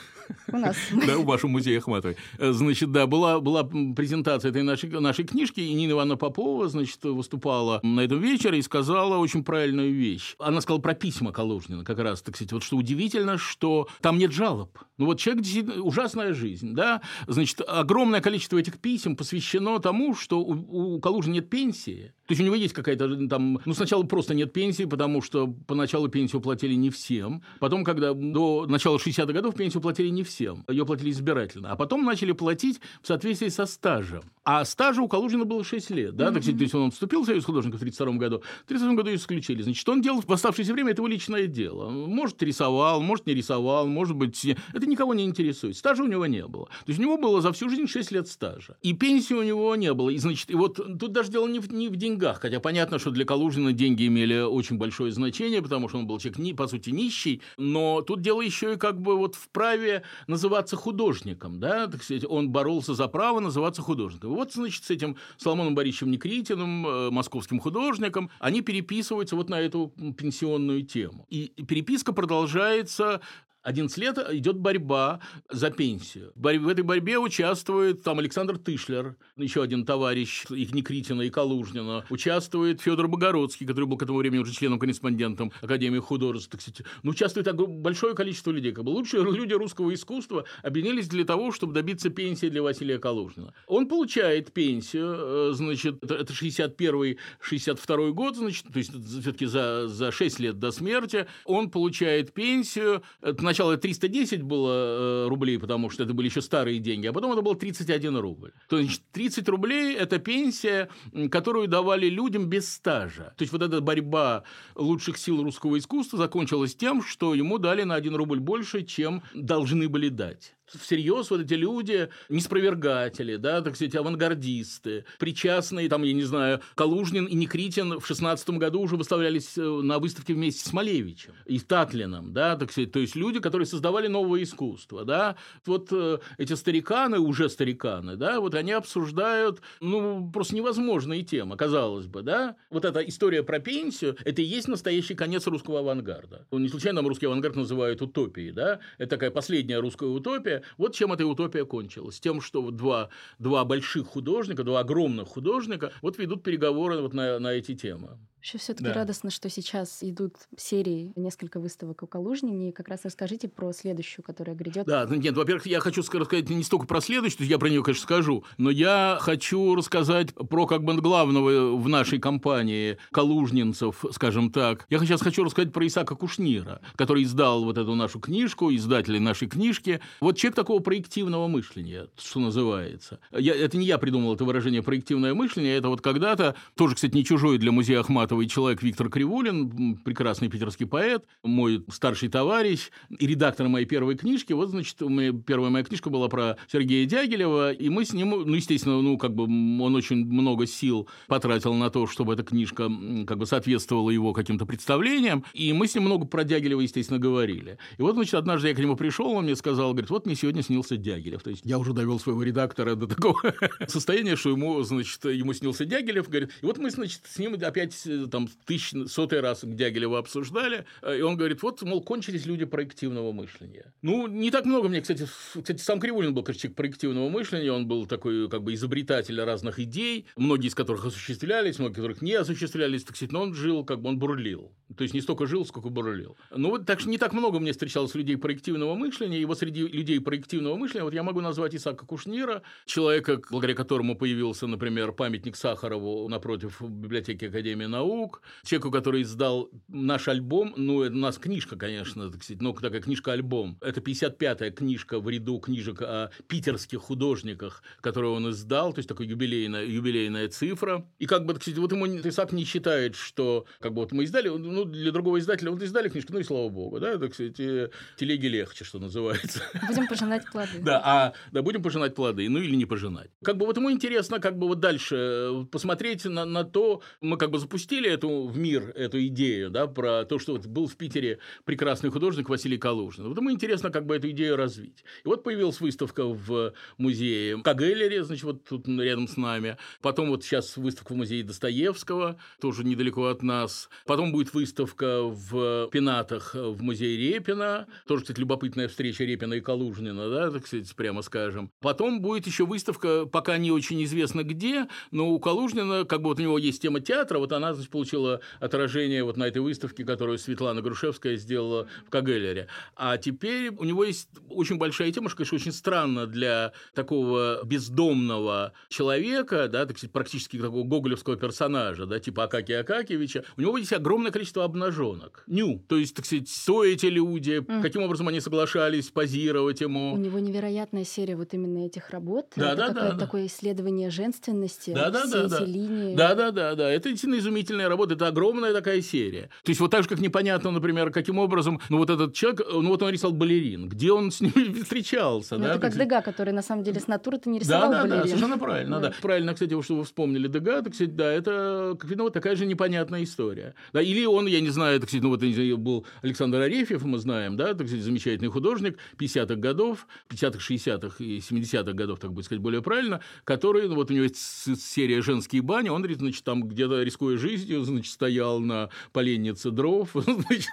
у 0.52 0.56
нас. 0.56 0.76
Да, 1.06 1.18
в 1.18 1.24
вашем 1.24 1.50
музее 1.50 1.78
Ахматовой. 1.78 2.16
Э, 2.38 2.52
значит, 2.52 2.90
да, 2.92 3.06
была, 3.06 3.40
была 3.40 3.64
презентация 3.64 4.50
этой 4.50 4.62
нашей, 4.62 4.88
нашей 4.88 5.24
книжки, 5.24 5.60
и 5.60 5.72
Нина 5.72 5.92
Ивановна 5.92 6.16
Попова, 6.16 6.68
значит, 6.68 7.02
выступала 7.04 7.80
на 7.82 8.00
этом 8.00 8.20
вечере 8.20 8.58
и 8.58 8.62
сказала 8.62 9.18
очень 9.18 9.44
правильную 9.44 9.92
вещь. 9.92 10.36
Она 10.38 10.60
сказала 10.60 10.80
про 10.80 10.94
письма 10.94 11.32
Калужнина 11.32 11.84
как 11.84 11.98
раз, 11.98 12.22
так 12.22 12.36
сказать, 12.36 12.52
вот 12.52 12.62
что 12.62 12.76
удивительно, 12.76 13.38
что 13.38 13.88
там 14.00 14.18
нет 14.18 14.32
жалоб. 14.32 14.78
Ну 14.96 15.06
вот 15.06 15.18
человек 15.18 15.42
действительно 15.42 15.82
ужасная 15.82 16.32
жизнь, 16.34 16.72
да, 16.74 17.02
значит, 17.26 17.60
огромное 17.66 18.20
количество 18.20 18.58
этих 18.58 18.78
писем 18.78 19.16
посвящено 19.16 19.78
тому, 19.80 20.14
что 20.14 20.40
у, 20.40 20.94
у 20.94 21.00
Калужина 21.00 21.34
нет 21.34 21.50
пенсии. 21.50 22.12
То 22.26 22.32
есть 22.32 22.40
у 22.40 22.44
него 22.44 22.54
есть 22.54 22.72
какая-то 22.72 23.26
там, 23.28 23.60
ну 23.64 23.74
сначала 23.74 24.02
просто 24.04 24.34
нет 24.34 24.52
пенсии, 24.52 24.84
потому 24.84 25.20
что 25.20 25.48
поначалу 25.66 26.08
пенсию 26.08 26.40
платили 26.40 26.74
не 26.74 26.90
всем, 26.90 27.42
потом, 27.58 27.84
когда 27.84 28.14
до 28.14 28.66
начала 28.66 28.96
60-х 28.96 29.32
годов 29.32 29.54
пенсию 29.54 29.82
платили 29.82 30.08
не 30.14 30.22
всем, 30.22 30.64
ее 30.68 30.86
платили 30.86 31.10
избирательно, 31.10 31.70
а 31.70 31.76
потом 31.76 32.04
начали 32.04 32.32
платить 32.32 32.80
в 33.02 33.06
соответствии 33.06 33.48
со 33.48 33.66
стажем. 33.66 34.22
А 34.44 34.64
стажа 34.64 35.00
у 35.00 35.08
Калужина 35.08 35.44
было 35.44 35.64
6 35.64 35.90
лет, 35.90 36.16
да, 36.16 36.28
mm-hmm. 36.28 36.34
так, 36.34 36.44
то 36.44 36.50
есть 36.50 36.74
он 36.74 36.90
вступил 36.90 37.22
в 37.22 37.26
Союз 37.26 37.44
художников 37.44 37.80
в 37.80 37.82
1932 37.82 38.20
году, 38.20 38.42
в 38.62 38.64
1932 38.66 38.94
году 38.94 39.14
исключили. 39.14 39.62
Значит, 39.62 39.88
он 39.88 40.02
делал 40.02 40.20
в 40.20 40.30
оставшееся 40.30 40.72
время, 40.72 40.92
это 40.92 41.00
его 41.00 41.08
личное 41.08 41.46
дело. 41.46 41.88
Может, 41.88 42.42
рисовал, 42.42 43.00
может, 43.00 43.26
не 43.26 43.34
рисовал, 43.34 43.86
может 43.86 44.16
быть, 44.16 44.44
это 44.44 44.86
никого 44.86 45.14
не 45.14 45.24
интересует. 45.24 45.76
Стажа 45.76 46.02
у 46.02 46.06
него 46.06 46.26
не 46.26 46.46
было. 46.46 46.66
То 46.66 46.88
есть 46.88 46.98
у 46.98 47.02
него 47.02 47.16
было 47.16 47.40
за 47.40 47.52
всю 47.52 47.68
жизнь 47.68 47.86
6 47.86 48.12
лет 48.12 48.28
стажа. 48.28 48.76
И 48.82 48.92
пенсии 48.92 49.34
у 49.34 49.42
него 49.42 49.74
не 49.76 49.92
было. 49.94 50.10
И, 50.10 50.18
значит, 50.18 50.50
и 50.50 50.54
вот 50.54 50.76
тут 50.76 51.12
даже 51.12 51.30
дело 51.30 51.48
не 51.48 51.58
в, 51.58 51.72
не 51.72 51.88
в 51.88 51.96
деньгах, 51.96 52.40
хотя 52.40 52.60
понятно, 52.60 52.98
что 52.98 53.10
для 53.10 53.24
Калужина 53.24 53.72
деньги 53.72 54.06
имели 54.06 54.40
очень 54.40 54.76
большое 54.76 55.10
значение, 55.10 55.62
потому 55.62 55.88
что 55.88 55.98
он 55.98 56.06
был 56.06 56.18
человек, 56.18 56.56
по 56.56 56.66
сути, 56.68 56.90
нищий, 56.90 57.40
но 57.56 58.02
тут 58.02 58.20
дело 58.20 58.40
еще 58.40 58.74
и 58.74 58.76
как 58.76 59.00
бы 59.00 59.16
вот 59.16 59.34
в 59.34 59.48
праве 59.48 60.03
называться 60.26 60.76
художником, 60.76 61.60
да, 61.60 61.86
так 61.86 62.02
сказать, 62.02 62.24
он 62.28 62.50
боролся 62.50 62.94
за 62.94 63.08
право 63.08 63.40
называться 63.40 63.82
художником. 63.82 64.30
Вот, 64.30 64.52
значит, 64.52 64.84
с 64.84 64.90
этим 64.90 65.16
Соломоном 65.36 65.74
Борисовичем 65.74 66.10
Некритиным, 66.10 66.86
э, 66.86 67.10
московским 67.10 67.60
художником, 67.60 68.30
они 68.40 68.60
переписываются 68.60 69.36
вот 69.36 69.48
на 69.48 69.60
эту 69.60 69.92
пенсионную 70.16 70.84
тему. 70.84 71.26
И 71.28 71.48
переписка 71.66 72.12
продолжается 72.12 73.20
11 73.64 73.96
лет 73.98 74.18
идет 74.30 74.58
борьба 74.58 75.20
за 75.50 75.70
пенсию. 75.70 76.32
В 76.36 76.68
этой 76.68 76.84
борьбе 76.84 77.18
участвует 77.18 78.02
там 78.02 78.18
Александр 78.18 78.58
Тышлер, 78.58 79.16
еще 79.36 79.62
один 79.62 79.84
товарищ 79.86 80.44
их 80.50 80.74
Никритина 80.74 81.22
и 81.22 81.30
Калужнина. 81.30 82.04
Участвует 82.10 82.82
Федор 82.82 83.08
Богородский, 83.08 83.66
который 83.66 83.86
был 83.86 83.96
к 83.96 84.02
этому 84.02 84.18
времени 84.18 84.40
уже 84.40 84.52
членом-корреспондентом 84.52 85.50
Академии 85.62 85.98
художеств. 85.98 86.50
Так 86.50 86.60
сказать. 86.60 86.82
Ну, 87.02 87.12
участвует 87.12 87.50
большое 87.56 88.14
количество 88.14 88.50
людей. 88.50 88.72
Как 88.72 88.84
бы 88.84 88.90
лучшие 88.90 89.24
люди 89.32 89.54
русского 89.54 89.92
искусства 89.94 90.44
объединились 90.62 91.08
для 91.08 91.24
того, 91.24 91.50
чтобы 91.50 91.72
добиться 91.72 92.10
пенсии 92.10 92.48
для 92.48 92.62
Василия 92.62 92.98
Калужнина. 92.98 93.54
Он 93.66 93.88
получает 93.88 94.52
пенсию, 94.52 95.14
э, 95.16 95.52
значит, 95.54 96.04
это 96.04 96.32
61-62 96.32 98.10
год, 98.10 98.36
значит, 98.36 98.66
то 98.70 98.78
есть 98.78 98.90
все-таки 98.90 99.46
за, 99.46 99.88
за 99.88 100.12
6 100.12 100.38
лет 100.40 100.58
до 100.58 100.70
смерти. 100.70 101.26
Он 101.46 101.70
получает 101.70 102.34
пенсию, 102.34 103.02
на 103.22 103.53
сначала 103.54 103.76
310 103.76 104.42
было 104.42 104.72
э, 104.72 105.28
рублей, 105.28 105.58
потому 105.58 105.88
что 105.88 106.02
это 106.02 106.12
были 106.12 106.26
еще 106.26 106.42
старые 106.42 106.80
деньги, 106.80 107.06
а 107.06 107.12
потом 107.12 107.32
это 107.32 107.42
было 107.42 107.54
31 107.54 108.16
рубль. 108.16 108.52
То 108.68 108.78
есть 108.78 109.02
30 109.12 109.48
рублей– 109.48 109.94
это 109.98 110.18
пенсия, 110.18 110.88
которую 111.30 111.68
давали 111.68 112.08
людям 112.08 112.46
без 112.46 112.72
стажа. 112.72 113.32
То 113.36 113.42
есть 113.42 113.52
вот 113.52 113.62
эта 113.62 113.80
борьба 113.80 114.42
лучших 114.74 115.18
сил 115.18 115.42
русского 115.42 115.78
искусства 115.78 116.18
закончилась 116.18 116.74
тем, 116.74 117.02
что 117.02 117.34
ему 117.34 117.58
дали 117.58 117.84
на 117.84 117.94
1 117.94 118.16
рубль 118.16 118.40
больше, 118.40 118.82
чем 118.82 119.22
должны 119.34 119.88
были 119.88 120.08
дать 120.08 120.54
всерьез 120.66 121.30
вот 121.30 121.40
эти 121.40 121.54
люди, 121.54 122.08
неспровергатели, 122.28 123.36
да, 123.36 123.60
так 123.60 123.76
сказать, 123.76 123.94
авангардисты, 123.94 125.04
причастные, 125.18 125.88
там, 125.88 126.02
я 126.02 126.12
не 126.12 126.22
знаю, 126.22 126.60
Калужнин 126.74 127.26
и 127.26 127.34
Никритин 127.34 128.00
в 128.00 128.06
16 128.06 128.50
году 128.50 128.80
уже 128.80 128.96
выставлялись 128.96 129.56
э, 129.56 129.62
на 129.62 129.98
выставке 129.98 130.34
вместе 130.34 130.68
с 130.68 130.72
Малевичем 130.72 131.32
и 131.46 131.58
Татлином, 131.58 132.32
да, 132.32 132.56
так 132.56 132.72
сказать, 132.72 132.92
то 132.92 132.98
есть 132.98 133.16
люди, 133.16 133.40
которые 133.40 133.66
создавали 133.66 134.06
новое 134.06 134.42
искусство, 134.42 135.04
да, 135.04 135.36
вот 135.66 135.88
э, 135.92 136.18
эти 136.38 136.54
стариканы, 136.54 137.18
уже 137.18 137.48
стариканы, 137.48 138.16
да, 138.16 138.40
вот 138.40 138.54
они 138.54 138.72
обсуждают, 138.72 139.60
ну, 139.80 140.30
просто 140.32 140.56
невозможные 140.56 141.22
темы, 141.22 141.56
казалось 141.56 142.06
бы, 142.06 142.22
да, 142.22 142.56
вот 142.70 142.84
эта 142.84 143.00
история 143.00 143.42
про 143.42 143.58
пенсию, 143.58 144.16
это 144.24 144.42
и 144.42 144.44
есть 144.44 144.68
настоящий 144.68 145.14
конец 145.14 145.46
русского 145.46 145.80
авангарда. 145.80 146.46
Не 146.52 146.68
случайно 146.68 147.02
русский 147.02 147.26
авангард 147.26 147.56
называют 147.56 148.02
утопией, 148.02 148.52
да, 148.52 148.80
это 148.98 149.10
такая 149.10 149.30
последняя 149.30 149.78
русская 149.78 150.08
утопия, 150.08 150.53
вот 150.78 150.94
чем 150.94 151.12
эта 151.12 151.26
утопия 151.26 151.64
кончилась. 151.64 152.20
Тем, 152.20 152.40
что 152.40 152.70
два, 152.70 153.08
два 153.38 153.64
больших 153.64 154.06
художника, 154.06 154.64
два 154.64 154.80
огромных 154.80 155.28
художника 155.28 155.92
вот 156.02 156.18
ведут 156.18 156.42
переговоры 156.42 157.00
вот 157.00 157.14
на, 157.14 157.38
на 157.38 157.52
эти 157.52 157.74
темы. 157.74 158.18
Еще 158.44 158.58
все-таки 158.58 158.90
да. 158.90 158.92
радостно, 158.92 159.30
что 159.30 159.48
сейчас 159.48 160.00
идут 160.02 160.34
серии, 160.58 161.14
несколько 161.16 161.58
выставок 161.58 162.02
у 162.02 162.06
Калужнине. 162.06 162.68
И 162.68 162.72
как 162.72 162.88
раз 162.88 163.00
расскажите 163.04 163.48
про 163.48 163.72
следующую, 163.72 164.22
которая 164.22 164.54
грядет. 164.54 164.84
Да, 164.84 165.06
ну, 165.08 165.14
нет, 165.14 165.34
во-первых, 165.34 165.64
я 165.64 165.80
хочу 165.80 166.02
рассказать 166.02 166.50
не 166.50 166.62
столько 166.62 166.86
про 166.86 167.00
следующую, 167.00 167.46
я 167.46 167.58
про 167.58 167.70
нее, 167.70 167.82
конечно, 167.82 168.02
скажу, 168.02 168.44
но 168.58 168.68
я 168.68 169.16
хочу 169.18 169.74
рассказать 169.74 170.34
про 170.34 170.66
как 170.66 170.84
бы 170.84 170.94
главного 170.96 171.74
в 171.74 171.88
нашей 171.88 172.18
компании 172.18 172.98
калужнинцев, 173.12 174.04
скажем 174.12 174.52
так. 174.52 174.84
Я 174.90 174.98
сейчас 174.98 175.22
хочу 175.22 175.42
рассказать 175.42 175.72
про 175.72 175.86
Исака 175.86 176.14
Кушнира, 176.14 176.82
который 176.96 177.22
издал 177.22 177.64
вот 177.64 177.78
эту 177.78 177.94
нашу 177.94 178.20
книжку, 178.20 178.70
издатель 178.74 179.18
нашей 179.22 179.48
книжки. 179.48 180.00
Вот 180.20 180.36
человек 180.36 180.56
такого 180.56 180.80
проективного 180.80 181.48
мышления, 181.48 182.08
что 182.18 182.40
называется. 182.40 183.20
Я, 183.32 183.54
это 183.54 183.78
не 183.78 183.86
я 183.86 183.96
придумал 183.96 184.34
это 184.34 184.44
выражение 184.44 184.82
проективное 184.82 185.32
мышление, 185.32 185.78
это 185.78 185.88
вот 185.88 186.02
когда-то, 186.02 186.56
тоже, 186.74 186.94
кстати, 186.96 187.14
не 187.14 187.24
чужой 187.24 187.56
для 187.56 187.72
музея 187.72 188.00
Ахматова, 188.00 188.33
талантливый 188.34 188.46
человек 188.48 188.82
Виктор 188.82 189.08
Кривулин, 189.08 189.96
прекрасный 190.04 190.48
питерский 190.48 190.86
поэт, 190.86 191.24
мой 191.42 191.84
старший 191.90 192.28
товарищ 192.28 192.90
и 193.10 193.26
редактор 193.26 193.68
моей 193.68 193.86
первой 193.86 194.16
книжки. 194.16 194.52
Вот, 194.52 194.70
значит, 194.70 195.00
меня 195.00 195.32
первая 195.32 195.70
моя 195.70 195.84
книжка 195.84 196.10
была 196.10 196.28
про 196.28 196.56
Сергея 196.70 197.06
Дягилева, 197.06 197.72
и 197.72 197.88
мы 197.88 198.04
с 198.04 198.12
ним, 198.12 198.30
ну, 198.30 198.54
естественно, 198.54 199.00
ну, 199.00 199.18
как 199.18 199.34
бы 199.34 199.44
он 199.44 199.94
очень 199.94 200.24
много 200.26 200.66
сил 200.66 201.08
потратил 201.28 201.74
на 201.74 201.90
то, 201.90 202.06
чтобы 202.06 202.34
эта 202.34 202.42
книжка 202.42 202.90
как 203.26 203.38
бы 203.38 203.46
соответствовала 203.46 204.10
его 204.10 204.32
каким-то 204.32 204.66
представлениям, 204.66 205.44
и 205.52 205.72
мы 205.72 205.86
с 205.86 205.94
ним 205.94 206.04
много 206.04 206.26
про 206.26 206.44
Дягилева, 206.44 206.80
естественно, 206.80 207.18
говорили. 207.18 207.78
И 207.98 208.02
вот, 208.02 208.14
значит, 208.14 208.34
однажды 208.34 208.68
я 208.68 208.74
к 208.74 208.78
нему 208.78 208.96
пришел, 208.96 209.30
он 209.30 209.44
мне 209.44 209.56
сказал, 209.56 209.92
говорит, 209.92 210.10
вот 210.10 210.26
мне 210.26 210.34
сегодня 210.34 210.62
снился 210.62 210.96
Дягилев. 210.96 211.42
То 211.42 211.50
есть 211.50 211.62
я 211.64 211.78
уже 211.78 211.92
довел 211.92 212.18
своего 212.18 212.42
редактора 212.42 212.94
до 212.94 213.06
такого 213.06 213.54
состояния, 213.86 214.36
что 214.36 214.50
ему, 214.50 214.82
значит, 214.82 215.24
ему 215.24 215.52
снился 215.52 215.84
Дягилев, 215.84 216.28
говорит, 216.28 216.50
и 216.60 216.66
вот 216.66 216.78
мы, 216.78 216.90
значит, 216.90 217.20
с 217.24 217.38
ним 217.38 217.54
опять 217.62 217.94
там 218.28 218.48
тысяч, 218.66 218.92
сотый 219.10 219.40
раз 219.40 219.60
Дягилева 219.64 220.18
обсуждали, 220.18 220.84
э, 221.02 221.18
и 221.18 221.22
он 221.22 221.36
говорит, 221.36 221.62
вот, 221.62 221.82
мол, 221.82 222.02
кончились 222.02 222.46
люди 222.46 222.64
проективного 222.64 223.32
мышления. 223.32 223.92
Ну, 224.02 224.26
не 224.26 224.50
так 224.50 224.64
много 224.64 224.88
мне, 224.88 225.00
кстати, 225.00 225.26
кстати, 225.26 225.80
сам 225.80 226.00
Кривулин 226.00 226.34
был, 226.34 226.42
конечно, 226.42 226.70
проективного 226.70 227.28
мышления, 227.28 227.72
он 227.72 227.86
был 227.86 228.06
такой, 228.06 228.48
как 228.48 228.62
бы, 228.62 228.74
изобретатель 228.74 229.40
разных 229.40 229.78
идей, 229.78 230.26
многие 230.36 230.68
из 230.68 230.74
которых 230.74 231.06
осуществлялись, 231.06 231.78
многие 231.78 231.94
из 231.94 231.96
которых 231.96 232.22
не 232.22 232.34
осуществлялись, 232.34 233.04
так 233.04 233.16
сказать, 233.16 233.32
но 233.32 233.42
он 233.42 233.54
жил, 233.54 233.84
как 233.84 234.00
бы, 234.00 234.08
он 234.08 234.18
бурлил. 234.18 234.72
То 234.96 235.02
есть, 235.02 235.14
не 235.14 235.20
столько 235.20 235.46
жил, 235.46 235.64
сколько 235.66 235.88
бурлил. 235.88 236.36
Ну, 236.54 236.70
вот 236.70 236.86
так 236.86 237.00
что 237.00 237.08
не 237.08 237.18
так 237.18 237.32
много 237.32 237.58
мне 237.58 237.72
встречалось 237.72 238.14
людей 238.14 238.36
проективного 238.36 238.94
мышления, 238.94 239.38
и 239.38 239.44
вот 239.44 239.58
среди 239.58 239.86
людей 239.86 240.20
проективного 240.20 240.76
мышления, 240.76 241.04
вот 241.04 241.14
я 241.14 241.22
могу 241.22 241.40
назвать 241.40 241.74
Исаака 241.74 242.06
Кушнира, 242.06 242.62
человека, 242.86 243.40
благодаря 243.50 243.74
которому 243.74 244.16
появился, 244.16 244.66
например, 244.66 245.12
памятник 245.12 245.56
Сахарову 245.56 246.28
напротив 246.28 246.80
библиотеки 246.80 247.46
Академии 247.46 247.86
наук, 247.86 248.13
наук, 248.14 248.42
человеку, 248.64 248.90
который 248.90 249.22
издал 249.22 249.70
наш 249.88 250.28
альбом, 250.28 250.74
ну, 250.76 251.02
это 251.02 251.14
у 251.14 251.18
нас 251.18 251.38
книжка, 251.38 251.76
конечно, 251.76 252.30
так 252.30 252.42
сказать, 252.42 252.62
но 252.62 252.72
такая 252.72 253.00
книжка-альбом. 253.00 253.78
Это 253.80 254.00
55-я 254.00 254.70
книжка 254.70 255.20
в 255.20 255.28
ряду 255.28 255.58
книжек 255.58 256.02
о 256.02 256.30
питерских 256.46 257.00
художниках, 257.00 257.82
которую 258.00 258.34
он 258.34 258.50
издал, 258.50 258.92
то 258.92 259.00
есть 259.00 259.08
такая 259.08 259.26
юбилейная, 259.26 259.84
юбилейная 259.84 260.48
цифра. 260.48 261.06
И 261.18 261.26
как 261.26 261.44
бы, 261.44 261.54
так 261.54 261.62
сказать, 261.62 261.78
вот 261.78 261.92
ему 261.92 262.06
Исаак 262.06 262.52
не 262.52 262.64
считает, 262.64 263.16
что 263.16 263.66
как 263.80 263.92
бы 263.92 264.02
вот 264.02 264.12
мы 264.12 264.24
издали, 264.24 264.48
ну, 264.48 264.84
для 264.84 265.12
другого 265.12 265.38
издателя 265.38 265.70
вот 265.70 265.82
издали 265.82 266.08
книжку, 266.08 266.32
ну 266.32 266.38
и 266.38 266.44
слава 266.44 266.68
богу, 266.68 267.00
да, 267.00 267.18
так 267.18 267.34
сказать, 267.34 267.56
телеги 267.56 268.46
легче, 268.46 268.84
что 268.84 268.98
называется. 268.98 269.62
Будем 269.88 270.06
пожинать 270.06 270.44
плоды. 270.50 270.78
Да, 270.80 271.00
а, 271.04 271.32
да, 271.52 271.62
будем 271.62 271.82
пожинать 271.82 272.14
плоды, 272.14 272.48
ну 272.48 272.58
или 272.58 272.74
не 272.76 272.86
пожинать. 272.86 273.30
Как 273.42 273.56
бы 273.56 273.66
вот 273.66 273.76
ему 273.76 273.90
интересно 273.90 274.38
как 274.40 274.58
бы 274.58 274.68
вот 274.68 274.80
дальше 274.80 275.66
посмотреть 275.70 276.24
на, 276.24 276.44
на 276.44 276.64
то, 276.64 277.02
мы 277.20 277.36
как 277.36 277.50
бы 277.50 277.58
запустили 277.58 278.03
запустили 278.04 278.10
эту 278.10 278.46
в 278.46 278.56
мир 278.56 278.92
эту 278.94 279.24
идею, 279.26 279.70
да, 279.70 279.86
про 279.86 280.24
то, 280.24 280.38
что 280.38 280.52
вот 280.52 280.66
был 280.66 280.86
в 280.86 280.96
Питере 280.96 281.38
прекрасный 281.64 282.10
художник 282.10 282.48
Василий 282.48 282.78
Калужин. 282.78 283.28
Вот 283.28 283.36
ему 283.36 283.50
интересно 283.50 283.90
как 283.90 284.06
бы 284.06 284.16
эту 284.16 284.30
идею 284.30 284.56
развить. 284.56 285.04
И 285.24 285.28
вот 285.28 285.42
появилась 285.42 285.80
выставка 285.80 286.24
в 286.26 286.72
музее 286.98 287.60
Кагеллере, 287.62 288.24
значит, 288.24 288.44
вот 288.44 288.64
тут 288.64 288.88
рядом 288.88 289.28
с 289.28 289.36
нами. 289.36 289.76
Потом 290.02 290.28
вот 290.28 290.44
сейчас 290.44 290.76
выставка 290.76 291.12
в 291.12 291.16
музее 291.16 291.42
Достоевского, 291.42 292.38
тоже 292.60 292.84
недалеко 292.84 293.26
от 293.26 293.42
нас. 293.42 293.88
Потом 294.06 294.32
будет 294.32 294.52
выставка 294.54 295.22
в 295.22 295.88
Пенатах 295.90 296.54
в 296.54 296.82
музее 296.82 297.16
Репина. 297.16 297.86
Тоже, 298.06 298.22
кстати, 298.22 298.40
любопытная 298.40 298.88
встреча 298.88 299.24
Репина 299.24 299.54
и 299.54 299.60
Калужнина, 299.60 300.28
да, 300.28 300.50
так 300.50 300.66
сказать, 300.66 300.94
прямо 300.96 301.22
скажем. 301.22 301.70
Потом 301.80 302.20
будет 302.20 302.46
еще 302.46 302.66
выставка, 302.66 303.26
пока 303.26 303.58
не 303.58 303.70
очень 303.70 304.02
известно 304.04 304.42
где, 304.42 304.88
но 305.10 305.30
у 305.30 305.38
Калужнина, 305.38 306.04
как 306.04 306.22
бы 306.22 306.28
вот 306.28 306.38
у 306.38 306.42
него 306.42 306.58
есть 306.58 306.82
тема 306.82 307.00
театра, 307.00 307.38
вот 307.38 307.52
она, 307.52 307.74
значит, 307.74 307.83
получила 307.88 308.40
отражение 308.60 309.24
вот 309.24 309.36
на 309.36 309.44
этой 309.44 309.62
выставке, 309.62 310.04
которую 310.04 310.38
Светлана 310.38 310.82
Грушевская 310.82 311.36
сделала 311.36 311.88
в 312.06 312.10
Кагеллере. 312.10 312.68
А 312.96 313.16
теперь 313.16 313.70
у 313.70 313.84
него 313.84 314.04
есть 314.04 314.28
очень 314.50 314.76
большая 314.76 315.10
тема, 315.12 315.28
что, 315.28 315.38
конечно, 315.38 315.56
очень 315.56 315.72
странно 315.72 316.26
для 316.26 316.72
такого 316.94 317.64
бездомного 317.64 318.72
человека, 318.88 319.68
да, 319.68 319.86
так 319.86 319.96
сказать, 319.96 320.12
практически 320.12 320.58
такого 320.58 320.84
гоголевского 320.84 321.36
персонажа, 321.36 322.06
да, 322.06 322.20
типа 322.20 322.44
Акаки 322.44 322.72
Акакевича, 322.72 323.44
у 323.56 323.60
него 323.60 323.78
есть 323.78 323.92
огромное 323.92 324.30
количество 324.30 324.64
обнаженок. 324.64 325.44
Ню. 325.46 325.82
То 325.88 325.96
есть, 325.96 326.14
так 326.14 326.26
сказать, 326.26 326.48
кто 326.74 326.84
эти 326.84 327.06
люди, 327.06 327.60
mm. 327.60 327.82
каким 327.82 328.02
образом 328.02 328.26
они 328.26 328.40
соглашались 328.40 329.08
позировать 329.10 329.80
ему. 329.80 330.12
У 330.12 330.16
него 330.16 330.40
невероятная 330.40 331.04
серия 331.04 331.36
вот 331.36 331.54
именно 331.54 331.86
этих 331.86 332.10
работ. 332.10 332.52
Да, 332.56 332.72
Это 332.72 332.76
да, 332.76 332.88
да, 332.88 333.12
да. 333.12 333.18
такое 333.18 333.46
исследование 333.46 334.10
женственности, 334.10 334.90
да, 334.90 335.10
да, 335.10 335.24
все 335.24 335.30
да, 335.30 335.46
эти 335.46 335.50
да. 335.50 335.64
линии. 335.64 336.16
Да, 336.16 336.34
да, 336.34 336.50
да, 336.50 336.74
да. 336.74 336.90
Это 336.90 337.10
действительно 337.10 337.38
изумительная 337.74 337.88
работа, 337.88 338.14
это 338.14 338.28
огромная 338.28 338.72
такая 338.72 339.02
серия. 339.02 339.50
То 339.62 339.70
есть, 339.70 339.80
вот 339.80 339.90
так 339.90 340.02
же, 340.02 340.08
как 340.08 340.20
непонятно, 340.20 340.70
например, 340.70 341.10
каким 341.10 341.38
образом, 341.38 341.80
ну, 341.88 341.98
вот 341.98 342.10
этот 342.10 342.34
человек, 342.34 342.62
ну, 342.72 342.88
вот 342.88 343.02
он 343.02 343.10
рисовал 343.10 343.36
балерин, 343.36 343.88
где 343.88 344.12
он 344.12 344.30
с 344.30 344.40
ними 344.40 344.82
встречался. 344.82 345.56
Ну, 345.56 345.64
да, 345.64 345.70
это 345.72 345.80
как 345.80 345.96
Дега, 345.96 346.22
который 346.22 346.52
на 346.52 346.62
самом 346.62 346.84
деле 346.84 347.00
с 347.00 347.06
натуры-то 347.06 347.50
не 347.50 347.58
рисовал 347.58 347.90
да, 347.90 347.96
да, 347.96 348.02
балерин. 348.02 348.22
Да, 348.22 348.28
совершенно 348.28 348.58
правильно. 348.58 349.00
Да. 349.00 349.08
Да. 349.08 349.14
Правильно, 349.20 349.54
кстати, 349.54 349.82
что 349.82 349.96
вы 349.96 350.04
вспомнили 350.04 350.48
Дега, 350.48 350.82
так 350.82 350.94
сказать, 350.94 351.16
да, 351.16 351.30
это, 351.30 351.96
как 351.98 352.08
видно, 352.08 352.24
вот 352.24 352.32
такая 352.32 352.56
же 352.56 352.66
непонятная 352.66 353.24
история. 353.24 353.74
Да, 353.92 354.00
или 354.00 354.24
он, 354.24 354.46
я 354.46 354.60
не 354.60 354.70
знаю, 354.70 355.00
так 355.00 355.08
сказать, 355.08 355.22
ну, 355.22 355.30
вот 355.30 355.42
был 355.78 356.06
Александр 356.22 356.60
Арефьев, 356.60 357.04
мы 357.04 357.18
знаем, 357.18 357.56
да, 357.56 357.74
так 357.74 357.86
сказать, 357.86 358.04
замечательный 358.04 358.48
художник 358.48 358.98
50-х 359.18 359.56
годов, 359.56 360.06
50-х, 360.30 360.58
60-х 360.58 361.24
и 361.24 361.38
70-х 361.38 361.92
годов, 361.92 362.18
так 362.18 362.32
будет 362.32 362.46
сказать, 362.46 362.62
более 362.62 362.82
правильно, 362.82 363.20
который, 363.44 363.88
ну, 363.88 363.96
вот 363.96 364.10
у 364.10 364.14
него 364.14 364.24
есть 364.24 364.36
серия 364.82 365.20
«Женские 365.22 365.62
бани», 365.62 365.88
он, 365.88 366.04
значит, 366.04 366.44
там 366.44 366.62
где-то, 366.62 367.02
рискуя 367.02 367.36
жизнью, 367.64 367.84
значит, 367.84 368.12
стоял 368.12 368.60
на 368.60 368.90
поленнице 369.12 369.70
дров, 369.70 370.10
значит, 370.14 370.70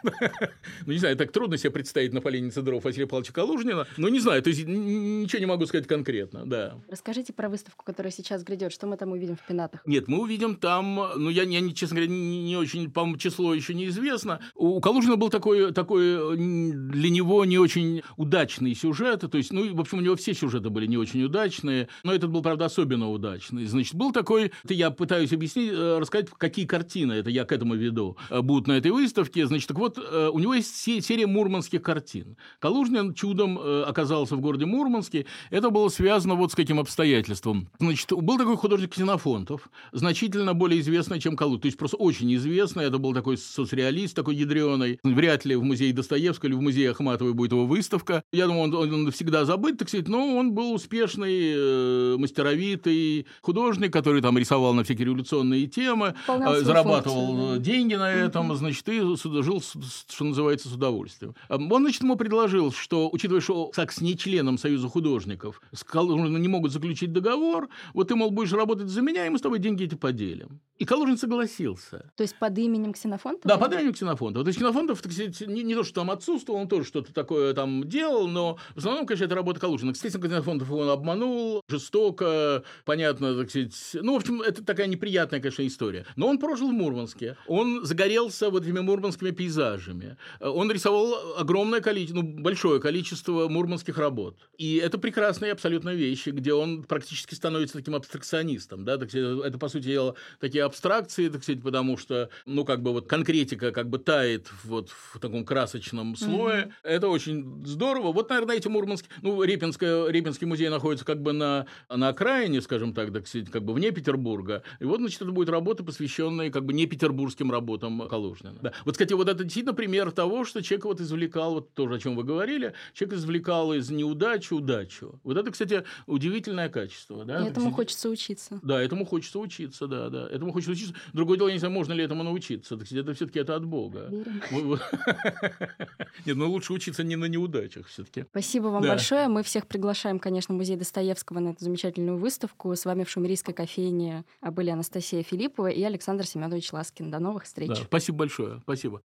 ну, 0.86 0.93
не 0.93 0.99
знаю, 0.99 1.15
так 1.17 1.32
трудно 1.32 1.58
себе 1.58 1.71
представить 1.71 2.13
на 2.13 2.21
поленнице 2.21 2.62
дров 2.62 2.84
Василия 2.84 3.08
Павловича 3.08 3.34
Калужнина, 3.34 3.88
но 3.97 4.10
не 4.10 4.19
знаю, 4.19 4.43
то 4.43 4.49
есть 4.49 4.65
ничего 4.65 5.39
не 5.39 5.45
могу 5.45 5.65
сказать 5.65 5.88
конкретно, 5.88 6.45
да. 6.45 6.75
Расскажите 6.89 7.34
про 7.34 7.49
выставку, 7.49 7.86
которая 7.86 8.12
сейчас 8.12 8.43
грядет, 8.43 8.73
что 8.73 8.88
мы 8.88 8.97
там 8.97 9.12
увидим 9.12 9.38
в 9.38 9.47
Пенатах? 9.47 9.82
Нет, 9.86 10.08
мы 10.08 10.21
увидим 10.21 10.56
там, 10.56 10.95
ну, 11.15 11.30
я, 11.30 11.43
я 11.43 11.71
честно 11.71 11.97
говоря, 11.97 12.12
не, 12.12 12.56
очень, 12.58 12.91
по 12.91 13.01
число 13.17 13.54
еще 13.54 13.73
неизвестно. 13.73 14.41
У 14.56 14.80
Калужина 14.82 15.15
был 15.15 15.30
такой, 15.30 15.73
такой 15.73 16.36
для 16.38 17.10
него 17.10 17.45
не 17.45 17.58
очень 17.58 18.01
удачный 18.17 18.75
сюжет, 18.75 19.21
то 19.21 19.38
есть, 19.38 19.51
ну, 19.51 19.73
в 19.73 19.80
общем, 19.80 19.99
у 19.99 20.01
него 20.01 20.15
все 20.15 20.34
сюжеты 20.34 20.69
были 20.69 20.88
не 20.88 20.97
очень 20.97 21.23
удачные, 21.23 21.88
но 22.04 22.13
этот 22.13 22.30
был, 22.30 22.41
правда, 22.41 22.65
особенно 22.65 23.10
удачный. 23.10 23.65
Значит, 23.65 23.95
был 23.95 24.12
такой, 24.12 24.51
я 24.67 24.91
пытаюсь 24.91 25.32
объяснить, 25.32 25.71
э, 25.71 25.97
рассказать, 25.99 26.30
какие 26.38 26.65
картины, 26.65 26.81
это 26.82 27.30
я 27.30 27.46
к 27.46 27.52
этому 27.52 27.76
веду, 27.76 28.17
э, 28.30 28.41
будут 28.41 28.67
на 28.67 28.74
этой 28.74 28.91
выставке. 28.91 29.46
Значит, 29.46 29.67
так 29.67 29.78
вот, 29.78 29.98
э, 29.98 30.30
у 30.32 30.39
него 30.39 30.54
есть 30.54 30.76
серия 30.76 31.28
мурманских 31.28 31.82
картин. 31.82 32.38
Калужнин 32.60 33.13
чудом 33.13 33.60
оказался 33.88 34.36
в 34.36 34.41
городе 34.41 34.65
Мурманске. 34.65 35.26
Это 35.50 35.70
было 35.70 35.89
связано 35.89 36.36
вот 36.36 36.52
с 36.52 36.56
каким 36.56 36.80
обстоятельством. 36.80 37.70
Значит, 37.80 38.12
был 38.12 38.38
такой 38.38 38.58
художник 38.58 38.91
Ксенофонтов, 38.91 39.70
значительно 39.91 40.54
более 40.54 40.80
известный, 40.82 41.20
чем 41.20 41.36
Калужин. 41.36 41.62
То 41.62 41.65
есть, 41.67 41.78
просто 41.78 41.98
очень 41.98 42.34
известный. 42.36 42.86
Это 42.86 42.98
был 42.98 43.13
такой 43.13 43.38
соцреалист, 43.38 44.15
такой 44.15 44.36
ядреный. 44.36 45.00
Вряд 45.04 45.46
ли 45.46 45.56
в 45.56 45.63
музее 45.63 45.94
Достоевского 45.94 46.50
или 46.50 46.56
в 46.56 46.62
музее 46.62 46.91
Ахматовой 46.91 47.34
будет 47.34 47.52
его 47.52 47.65
выставка. 47.65 48.24
Я 48.32 48.48
думаю, 48.48 48.63
он, 48.63 48.74
он, 48.76 48.94
он 48.94 49.12
всегда 49.12 49.46
забыт, 49.46 49.78
так 49.78 49.89
сказать, 49.89 50.08
но 50.08 50.36
он 50.38 50.54
был 50.54 50.74
успешный, 50.74 51.54
э, 51.56 52.15
мастеровитый 52.17 53.28
художник, 53.41 53.94
который 53.94 54.22
там 54.22 54.38
рисовал 54.38 54.74
на 54.74 54.84
всякие 54.84 55.06
революционные 55.06 55.67
темы, 55.67 56.15
э, 56.28 56.62
зарабатывал 56.73 57.27
функцию, 57.27 57.55
да. 57.57 57.63
деньги 57.63 57.95
на 57.95 58.12
этом, 58.12 58.55
значит, 58.55 58.88
и 58.89 58.99
жил, 58.99 59.62
что 59.62 60.23
называется, 60.23 60.69
с 60.69 60.73
удовольствием. 60.73 61.36
Он, 61.49 61.81
значит, 61.81 62.01
ему 62.01 62.15
предложил, 62.15 62.71
что, 62.71 63.10
учитывая, 63.12 63.41
что 63.41 63.71
как 63.73 63.91
с 63.91 64.01
нечленом 64.01 64.57
Союза 64.57 64.88
художников, 64.88 65.62
не 65.93 66.47
могут 66.47 66.71
заключить 66.71 67.13
договор, 67.13 67.69
вот 67.93 68.07
ты, 68.07 68.15
мол, 68.15 68.31
будешь 68.31 68.53
работать 68.53 68.88
за 68.88 69.01
меня, 69.01 69.25
и 69.25 69.29
мы 69.29 69.38
с 69.38 69.41
тобой 69.41 69.60
деньги 69.60 69.84
эти 69.86 69.95
поделим. 69.95 70.62
И 70.77 70.86
Калужин 70.86 71.17
согласился. 71.17 72.12
То 72.15 72.23
есть 72.23 72.36
под 72.39 72.57
именем 72.57 72.93
Ксенофонтова? 72.93 73.43
Да, 73.45 73.57
под 73.57 73.73
именем 73.73 73.93
Ксенофонтова. 73.93 74.43
То 74.43 74.47
есть 74.49 74.57
Ксенофонтов, 74.57 75.01
так 75.01 75.12
сказать, 75.12 75.39
не, 75.41 75.62
не 75.62 75.75
то, 75.75 75.84
что 75.84 75.93
там 75.93 76.10
отсутствовал, 76.10 76.60
он 76.60 76.67
тоже 76.67 76.88
что-то 76.88 77.13
такое 77.13 77.53
там 77.53 77.88
делал, 77.88 78.27
но 78.27 78.57
в 78.73 78.79
основном, 78.79 79.05
конечно, 79.05 79.25
это 79.25 79.36
работа 79.36 79.60
Калужина. 79.60 79.93
Кстати, 79.93 80.17
Ксенофонтов 80.17 80.71
он 80.71 80.89
обманул, 80.89 81.62
жестоко, 81.67 82.63
понятно, 82.86 83.36
так 83.36 83.49
сказать. 83.49 83.75
Ну, 83.93 84.13
в 84.13 84.15
общем, 84.17 84.41
это 84.41 84.63
такая 84.63 84.88
неприятная, 84.88 85.39
конечно, 85.39 85.65
история. 85.67 86.05
Но 86.15 86.27
он 86.27 86.39
прожил 86.39 86.61
в 86.67 86.71
Мурманске. 86.71 87.38
Он 87.47 87.86
загорелся 87.86 88.50
вот 88.50 88.63
этими 88.63 88.80
мурманскими 88.80 89.32
пейзажами. 89.32 90.17
Он 90.39 90.71
рисовал 90.71 91.36
огромное 91.38 91.82
количество, 91.82 92.21
ну, 92.21 92.41
большое 92.41 92.80
количество 92.80 93.47
мурманских 93.47 93.97
работ. 93.97 94.38
И 94.58 94.78
это 94.78 94.97
прекрасные 94.97 95.52
абсолютно 95.52 95.93
вещи, 95.93 96.30
где 96.30 96.54
он 96.54 96.84
практически 96.84 97.34
становится 97.34 97.78
таким 97.78 97.95
абстракционистом. 97.95 98.86
Да? 98.86 98.97
Так 98.97 99.10
сказать, 99.10 99.45
это, 99.45 99.58
по 99.58 99.69
сути 99.69 99.86
дела, 99.86 100.15
такие 100.39 100.63
абстракции, 100.63 101.30
так 101.30 101.43
сказать, 101.43 101.63
потому 101.63 101.97
что, 101.97 102.30
ну, 102.45 102.65
как 102.65 102.82
бы 102.82 102.91
вот 102.91 103.08
конкретика 103.08 103.71
как 103.71 103.89
бы 103.89 103.97
тает 103.97 104.47
вот 104.63 104.89
в 104.89 105.19
таком 105.19 105.43
красочном 105.45 106.15
слое. 106.15 106.65
Mm-hmm. 106.65 106.71
Это 106.84 107.08
очень 107.10 107.65
здорово. 107.65 108.12
Вот, 108.12 108.30
наверное, 108.30 108.58
эти 108.58 108.67
мурманские... 108.67 109.10
Ну, 109.21 109.41
Репинская, 109.43 110.08
Репинский 110.08 110.45
музей 110.45 110.69
находится 110.69 111.06
как 111.06 111.21
бы 111.21 111.34
на, 111.34 111.65
на 111.89 112.10
окраине, 112.10 112.62
скажем 112.62 112.93
так, 112.93 113.12
так 113.12 113.28
сказать, 113.28 113.50
как 113.50 113.63
бы 113.63 113.74
вне 113.74 113.91
Петербурга. 113.91 114.63
И 114.80 114.86
вот, 114.86 115.00
значит, 115.00 115.21
это 115.21 115.32
будет 115.32 115.50
работа, 115.50 115.84
посвященная 115.84 116.51
как 116.52 116.66
бы 116.66 116.74
не 116.74 116.86
петербургским 116.86 117.52
работам 117.52 118.08
Калужнина. 118.08 118.60
Да. 118.62 118.74
Вот, 118.86 118.94
кстати, 118.94 119.14
вот 119.14 119.30
это 119.30 119.44
действительно 119.44 119.74
пример 119.74 120.12
того, 120.12 120.46
что 120.46 120.62
человек 120.62 120.86
вот 120.86 121.02
извлекал, 121.02 121.56
вот 121.56 121.74
тоже 121.74 121.96
о 121.96 122.00
чем 122.00 122.16
вы 122.16 122.24
говорили, 122.24 122.74
человек 122.94 123.20
извлекал 123.20 123.74
из 123.74 123.90
неудачи 123.90 124.54
удачу. 124.54 125.20
Вот 125.24 125.38
это, 125.38 125.52
кстати, 125.52 125.84
удивительное 126.06 126.70
качество. 126.70 127.26
Да? 127.26 127.40
И 127.40 127.50
этому 127.50 127.68
кстати, 127.68 127.76
хочется 127.76 128.10
учиться. 128.10 128.60
Да, 128.62 128.82
этому 128.82 129.06
хочется 129.06 129.40
учиться, 129.40 129.88
да, 129.88 130.10
да. 130.10 130.28
Этому 130.30 130.52
хочется 130.52 130.72
учиться. 130.72 130.94
Другое 131.14 131.38
дело, 131.38 131.48
я 131.48 131.54
не 131.54 131.60
знаю, 131.60 131.74
можно 131.74 131.94
ли 131.94 132.04
этому 132.04 132.24
научиться. 132.24 132.78
Так 132.78 132.92
это 132.92 133.14
все-таки 133.14 133.40
это 133.40 133.56
от 133.56 133.66
Бога. 133.66 134.10
Нет, 136.26 136.36
ну 136.36 136.50
лучше 136.50 136.74
учиться 136.74 137.04
не 137.04 137.16
на 137.16 137.26
неудачах 137.26 137.88
все-таки. 137.88 138.26
Спасибо 138.32 138.68
вам 138.68 138.84
большое. 138.84 139.28
Мы 139.28 139.44
всех 139.44 139.68
приглашаем, 139.68 140.20
конечно, 140.20 140.54
в 140.54 140.58
музей 140.58 140.76
Достоевского 140.76 141.40
на 141.40 141.50
эту 141.50 141.64
замечательную 141.64 142.18
выставку. 142.18 142.76
С 142.76 142.86
вами 142.86 143.04
в 143.04 143.10
Шумерийской 143.10 143.54
кофейне 143.54 144.26
были 144.42 144.70
Анастасия 144.70 145.24
Филиппова 145.24 145.68
и 145.68 145.84
Александр 145.84 146.26
Семенович 146.26 146.40
Ласкин. 146.73 147.12
До 147.12 147.19
новых 147.19 147.43
встреч. 147.43 147.69
спасибо 147.86 148.19
большое. 148.19 148.60
Спасибо. 148.62 149.01